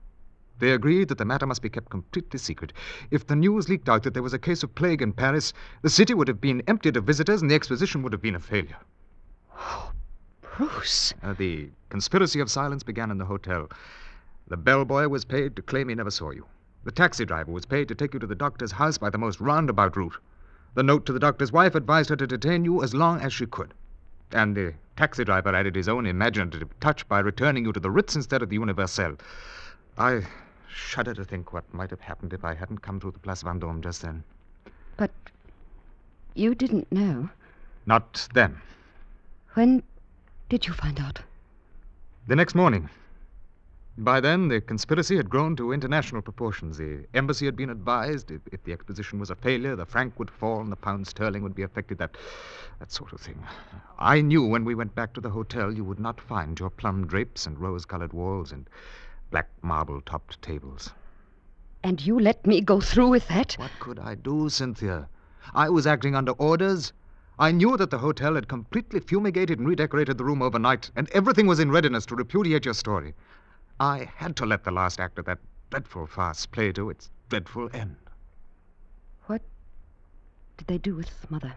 They 0.59 0.73
agreed 0.73 1.07
that 1.07 1.19
the 1.19 1.25
matter 1.25 1.47
must 1.47 1.63
be 1.63 1.71
kept 1.71 1.89
completely 1.89 2.41
secret. 2.41 2.73
If 3.13 3.29
the 3.29 3.37
news 3.37 3.69
leaked 3.69 3.89
out 3.89 4.03
that 4.03 4.15
there 4.15 4.23
was 4.25 4.35
a 4.35 4.39
case 4.41 4.65
of 4.65 4.75
plague 4.75 5.01
in 5.01 5.13
Paris, 5.13 5.53
the 5.83 5.91
city 5.91 6.13
would 6.13 6.27
have 6.27 6.41
been 6.41 6.61
emptied 6.67 6.97
of 6.97 7.05
visitors 7.05 7.41
and 7.41 7.49
the 7.49 7.55
exposition 7.55 8.03
would 8.03 8.13
have 8.13 8.23
been 8.23 8.35
a 8.35 8.41
failure. 8.41 8.79
Oh, 9.57 9.93
Bruce. 10.57 11.13
Uh, 11.23 11.35
the 11.35 11.69
conspiracy 11.91 12.41
of 12.41 12.51
silence 12.51 12.83
began 12.83 13.11
in 13.11 13.19
the 13.19 13.27
hotel. 13.27 13.69
The 14.49 14.57
bellboy 14.57 15.09
was 15.09 15.25
paid 15.25 15.55
to 15.57 15.63
claim 15.63 15.91
he 15.91 15.95
never 15.95 16.11
saw 16.11 16.31
you. 16.31 16.47
The 16.85 16.93
taxi 16.93 17.27
driver 17.27 17.53
was 17.53 17.67
paid 17.67 17.89
to 17.89 17.95
take 17.95 18.15
you 18.15 18.21
to 18.21 18.27
the 18.27 18.35
doctor's 18.35 18.73
house 18.73 18.97
by 18.97 19.11
the 19.11 19.19
most 19.19 19.39
roundabout 19.39 19.97
route. 19.97 20.17
The 20.75 20.83
note 20.83 21.05
to 21.07 21.13
the 21.13 21.19
doctor's 21.19 21.53
wife 21.53 21.75
advised 21.75 22.09
her 22.09 22.17
to 22.17 22.27
detain 22.27 22.65
you 22.65 22.83
as 22.83 22.95
long 22.95 23.21
as 23.21 23.35
she 23.35 23.45
could. 23.45 23.75
And 24.33 24.57
the 24.57 24.73
taxi 24.97 25.25
driver 25.25 25.55
added 25.55 25.75
his 25.75 25.91
own 25.91 26.07
imaginative 26.07 26.69
touch 26.81 27.07
by 27.07 27.21
returning 27.21 27.67
you 27.67 27.73
to 27.73 27.81
the 27.81 27.91
Ritz 27.91 28.17
instead 28.17 28.41
of 28.41 28.49
the 28.49 28.57
Universelle. 28.57 29.17
I 29.99 30.23
shudder 30.69 31.13
to 31.15 31.25
think 31.25 31.53
what 31.53 31.73
might 31.75 31.91
have 31.91 32.01
happened 32.01 32.33
if 32.33 32.45
I 32.45 32.55
hadn't 32.55 32.83
come 32.83 32.99
through 32.99 33.13
the 33.13 33.19
Place 33.19 33.43
Vendôme 33.43 33.83
just 33.83 34.01
then. 34.01 34.25
But 34.97 35.11
you 36.35 36.55
didn't 36.55 36.91
know. 36.91 37.29
Not 37.85 38.29
then. 38.33 38.59
When 39.55 39.83
did 40.49 40.67
you 40.67 40.73
find 40.73 41.01
out? 41.01 41.21
The 42.27 42.37
next 42.37 42.55
morning. 42.55 42.89
By 43.99 44.21
then, 44.21 44.49
the 44.49 44.61
conspiracy 44.61 45.17
had 45.17 45.31
grown 45.31 45.57
to 45.57 45.73
international 45.73 46.21
proportions. 46.21 46.77
The 46.77 47.07
embassy 47.15 47.47
had 47.47 47.57
been 47.57 47.71
advised 47.71 48.31
if, 48.31 48.43
if 48.53 48.63
the 48.65 48.73
exposition 48.73 49.19
was 49.19 49.31
a 49.31 49.35
failure, 49.35 49.75
the 49.75 49.87
franc 49.87 50.19
would 50.19 50.31
fall 50.31 50.61
and 50.61 50.71
the 50.71 50.77
pound 50.77 51.07
sterling 51.07 51.43
would 51.43 51.55
be 51.55 51.63
affected. 51.63 51.97
That, 51.97 52.17
that 52.79 52.93
sort 52.93 53.15
of 53.15 53.21
thing. 53.21 53.43
I 53.99 54.21
knew 54.21 54.47
when 54.47 54.67
we 54.67 54.75
went 54.75 54.95
back 54.95 55.15
to 55.15 55.21
the 55.21 55.31
hotel 55.31 55.73
you 55.73 55.83
would 55.83 55.99
not 55.99 56.21
find 56.21 56.61
your 56.61 56.69
plum 56.69 57.07
drapes 57.07 57.47
and 57.47 57.59
rose-colored 57.59 58.13
walls 58.13 58.53
and 58.53 58.69
black 59.31 59.49
marble-topped 59.63 60.43
tables. 60.43 60.91
And 61.83 62.05
you 62.05 62.21
let 62.21 62.47
me 62.47 62.61
go 62.61 62.81
through 62.81 63.09
with 63.09 63.29
that? 63.29 63.55
What 63.55 63.71
could 63.81 63.99
I 63.99 64.15
do, 64.15 64.51
Cynthia? 64.51 65.09
I 65.55 65.71
was 65.71 65.87
acting 65.87 66.15
under 66.15 66.33
orders. 66.33 66.93
I 67.39 67.53
knew 67.53 67.77
that 67.77 67.91
the 67.91 67.99
hotel 67.99 68.35
had 68.35 68.49
completely 68.49 69.01
fumigated 69.01 69.59
and 69.59 69.69
redecorated 69.69 70.17
the 70.17 70.25
room 70.25 70.41
overnight, 70.41 70.91
and 70.97 71.11
everything 71.11 71.47
was 71.47 71.61
in 71.61 71.71
readiness 71.71 72.07
to 72.07 72.17
repudiate 72.17 72.65
your 72.65 72.75
story. 72.75 73.15
I 73.79 74.11
had 74.17 74.37
to 74.37 74.47
let 74.47 74.65
the 74.65 74.71
last 74.71 74.99
act 74.99 75.19
of 75.19 75.27
that 75.27 75.39
dreadful 75.71 76.07
farce 76.07 76.47
play 76.47 76.73
to 76.73 76.89
its 76.89 77.11
dreadful 77.29 77.69
end. 77.75 77.97
What 79.27 79.43
did 80.57 80.67
they 80.67 80.79
do 80.79 80.95
with 80.95 81.31
Mother? 81.31 81.55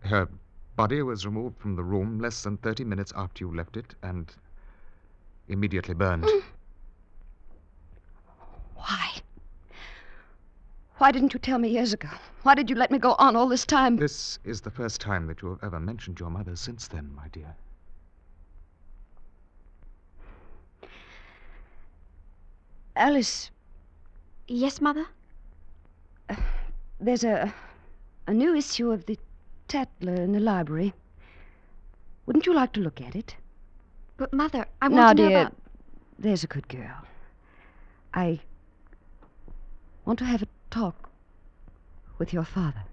Her 0.00 0.28
body 0.76 1.02
was 1.02 1.26
removed 1.26 1.58
from 1.58 1.76
the 1.76 1.84
room 1.84 2.18
less 2.18 2.42
than 2.42 2.56
30 2.56 2.84
minutes 2.84 3.12
after 3.14 3.44
you 3.44 3.54
left 3.54 3.76
it 3.76 3.94
and 4.02 4.34
immediately 5.48 5.94
burned. 5.94 6.26
Why? 8.74 9.16
Why 10.98 11.12
didn't 11.12 11.34
you 11.34 11.40
tell 11.40 11.58
me 11.58 11.68
years 11.68 11.92
ago? 11.92 12.08
Why 12.42 12.54
did 12.54 12.70
you 12.70 12.76
let 12.76 12.90
me 12.90 12.98
go 12.98 13.14
on 13.18 13.36
all 13.36 13.48
this 13.48 13.66
time? 13.66 13.96
This 13.96 14.38
is 14.44 14.62
the 14.62 14.70
first 14.70 15.00
time 15.00 15.26
that 15.26 15.42
you 15.42 15.48
have 15.50 15.62
ever 15.62 15.78
mentioned 15.78 16.18
your 16.18 16.30
mother 16.30 16.56
since 16.56 16.88
then, 16.88 17.14
my 17.14 17.28
dear. 17.28 17.54
Alice. 22.96 23.50
Yes, 24.48 24.80
Mother? 24.80 25.06
Uh, 26.30 26.36
there's 26.98 27.24
a, 27.24 27.52
a 28.26 28.32
new 28.32 28.54
issue 28.54 28.90
of 28.90 29.04
the 29.04 29.18
Tatler 29.68 30.14
in 30.14 30.32
the 30.32 30.40
library. 30.40 30.94
Wouldn't 32.24 32.46
you 32.46 32.54
like 32.54 32.72
to 32.72 32.80
look 32.80 33.02
at 33.02 33.14
it? 33.14 33.36
But, 34.16 34.32
Mother, 34.32 34.64
I 34.80 34.88
want 34.88 34.94
now, 34.94 35.12
to 35.12 35.22
know 35.22 35.28
dear, 35.28 35.40
about... 35.42 35.56
there's 36.18 36.42
a 36.42 36.46
good 36.46 36.68
girl. 36.68 37.04
I 38.14 38.40
want 40.06 40.18
to 40.20 40.24
have 40.24 40.42
a 40.42 40.48
talk 40.70 41.10
with 42.18 42.32
your 42.32 42.44
father. 42.44 42.84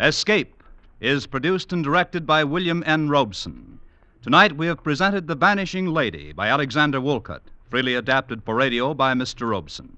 Escape 0.00 0.62
is 1.00 1.26
produced 1.26 1.72
and 1.72 1.84
directed 1.84 2.24
by 2.24 2.42
William 2.44 2.82
N. 2.86 3.08
Robson. 3.08 3.78
Tonight 4.22 4.56
we 4.56 4.66
have 4.66 4.82
presented 4.82 5.26
The 5.26 5.34
Vanishing 5.34 5.86
Lady 5.86 6.32
by 6.32 6.48
Alexander 6.48 7.00
Woollcott, 7.00 7.42
freely 7.68 7.94
adapted 7.94 8.42
for 8.42 8.54
radio 8.54 8.94
by 8.94 9.12
Mr. 9.12 9.50
Robson. 9.50 9.96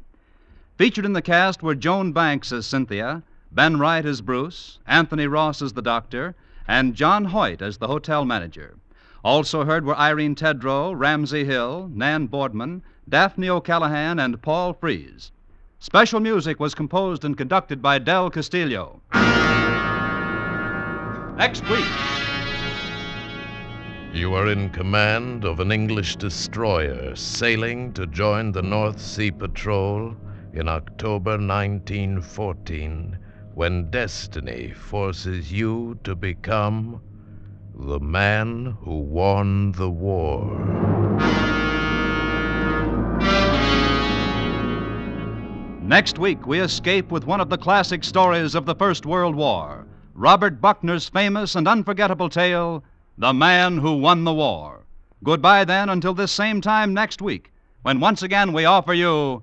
Featured 0.80 1.04
in 1.04 1.12
the 1.12 1.20
cast 1.20 1.62
were 1.62 1.74
Joan 1.74 2.12
Banks 2.12 2.50
as 2.52 2.64
Cynthia, 2.64 3.22
Ben 3.52 3.78
Wright 3.78 4.06
as 4.06 4.22
Bruce, 4.22 4.78
Anthony 4.86 5.26
Ross 5.26 5.60
as 5.60 5.74
the 5.74 5.82
doctor, 5.82 6.34
and 6.66 6.94
John 6.94 7.26
Hoyt 7.26 7.60
as 7.60 7.76
the 7.76 7.86
hotel 7.86 8.24
manager. 8.24 8.78
Also 9.22 9.66
heard 9.66 9.84
were 9.84 9.94
Irene 9.98 10.34
Tedrow, 10.34 10.98
Ramsey 10.98 11.44
Hill, 11.44 11.90
Nan 11.92 12.28
Boardman, 12.28 12.82
Daphne 13.06 13.50
O'Callahan, 13.50 14.18
and 14.18 14.40
Paul 14.40 14.72
Frees. 14.72 15.32
Special 15.80 16.18
music 16.18 16.58
was 16.58 16.74
composed 16.74 17.26
and 17.26 17.36
conducted 17.36 17.82
by 17.82 17.98
Del 17.98 18.30
Castillo. 18.30 19.02
Next 21.36 21.62
week. 21.68 21.84
You 24.14 24.32
are 24.32 24.48
in 24.48 24.70
command 24.70 25.44
of 25.44 25.60
an 25.60 25.72
English 25.72 26.16
destroyer 26.16 27.14
sailing 27.16 27.92
to 27.92 28.06
join 28.06 28.52
the 28.52 28.62
North 28.62 28.98
Sea 28.98 29.30
Patrol 29.30 30.16
in 30.52 30.68
October 30.68 31.32
1914 31.32 33.18
when 33.54 33.90
destiny 33.90 34.72
forces 34.72 35.52
you 35.52 35.98
to 36.02 36.14
become 36.14 37.00
the 37.74 38.00
man 38.00 38.76
who 38.80 38.98
won 38.98 39.72
the 39.72 39.90
war. 39.90 40.44
Next 45.82 46.18
week, 46.18 46.46
we 46.46 46.60
escape 46.60 47.10
with 47.10 47.26
one 47.26 47.40
of 47.40 47.48
the 47.48 47.58
classic 47.58 48.04
stories 48.04 48.54
of 48.54 48.64
the 48.66 48.74
First 48.74 49.06
World 49.06 49.34
War 49.34 49.86
Robert 50.14 50.60
Buckner's 50.60 51.08
famous 51.08 51.54
and 51.54 51.66
unforgettable 51.66 52.28
tale, 52.28 52.84
The 53.16 53.32
Man 53.32 53.78
Who 53.78 53.96
Won 53.96 54.24
the 54.24 54.34
War. 54.34 54.84
Goodbye, 55.24 55.64
then, 55.64 55.88
until 55.88 56.14
this 56.14 56.32
same 56.32 56.60
time 56.60 56.92
next 56.92 57.22
week, 57.22 57.52
when 57.82 58.00
once 58.00 58.22
again 58.22 58.52
we 58.52 58.64
offer 58.64 58.92
you 58.92 59.42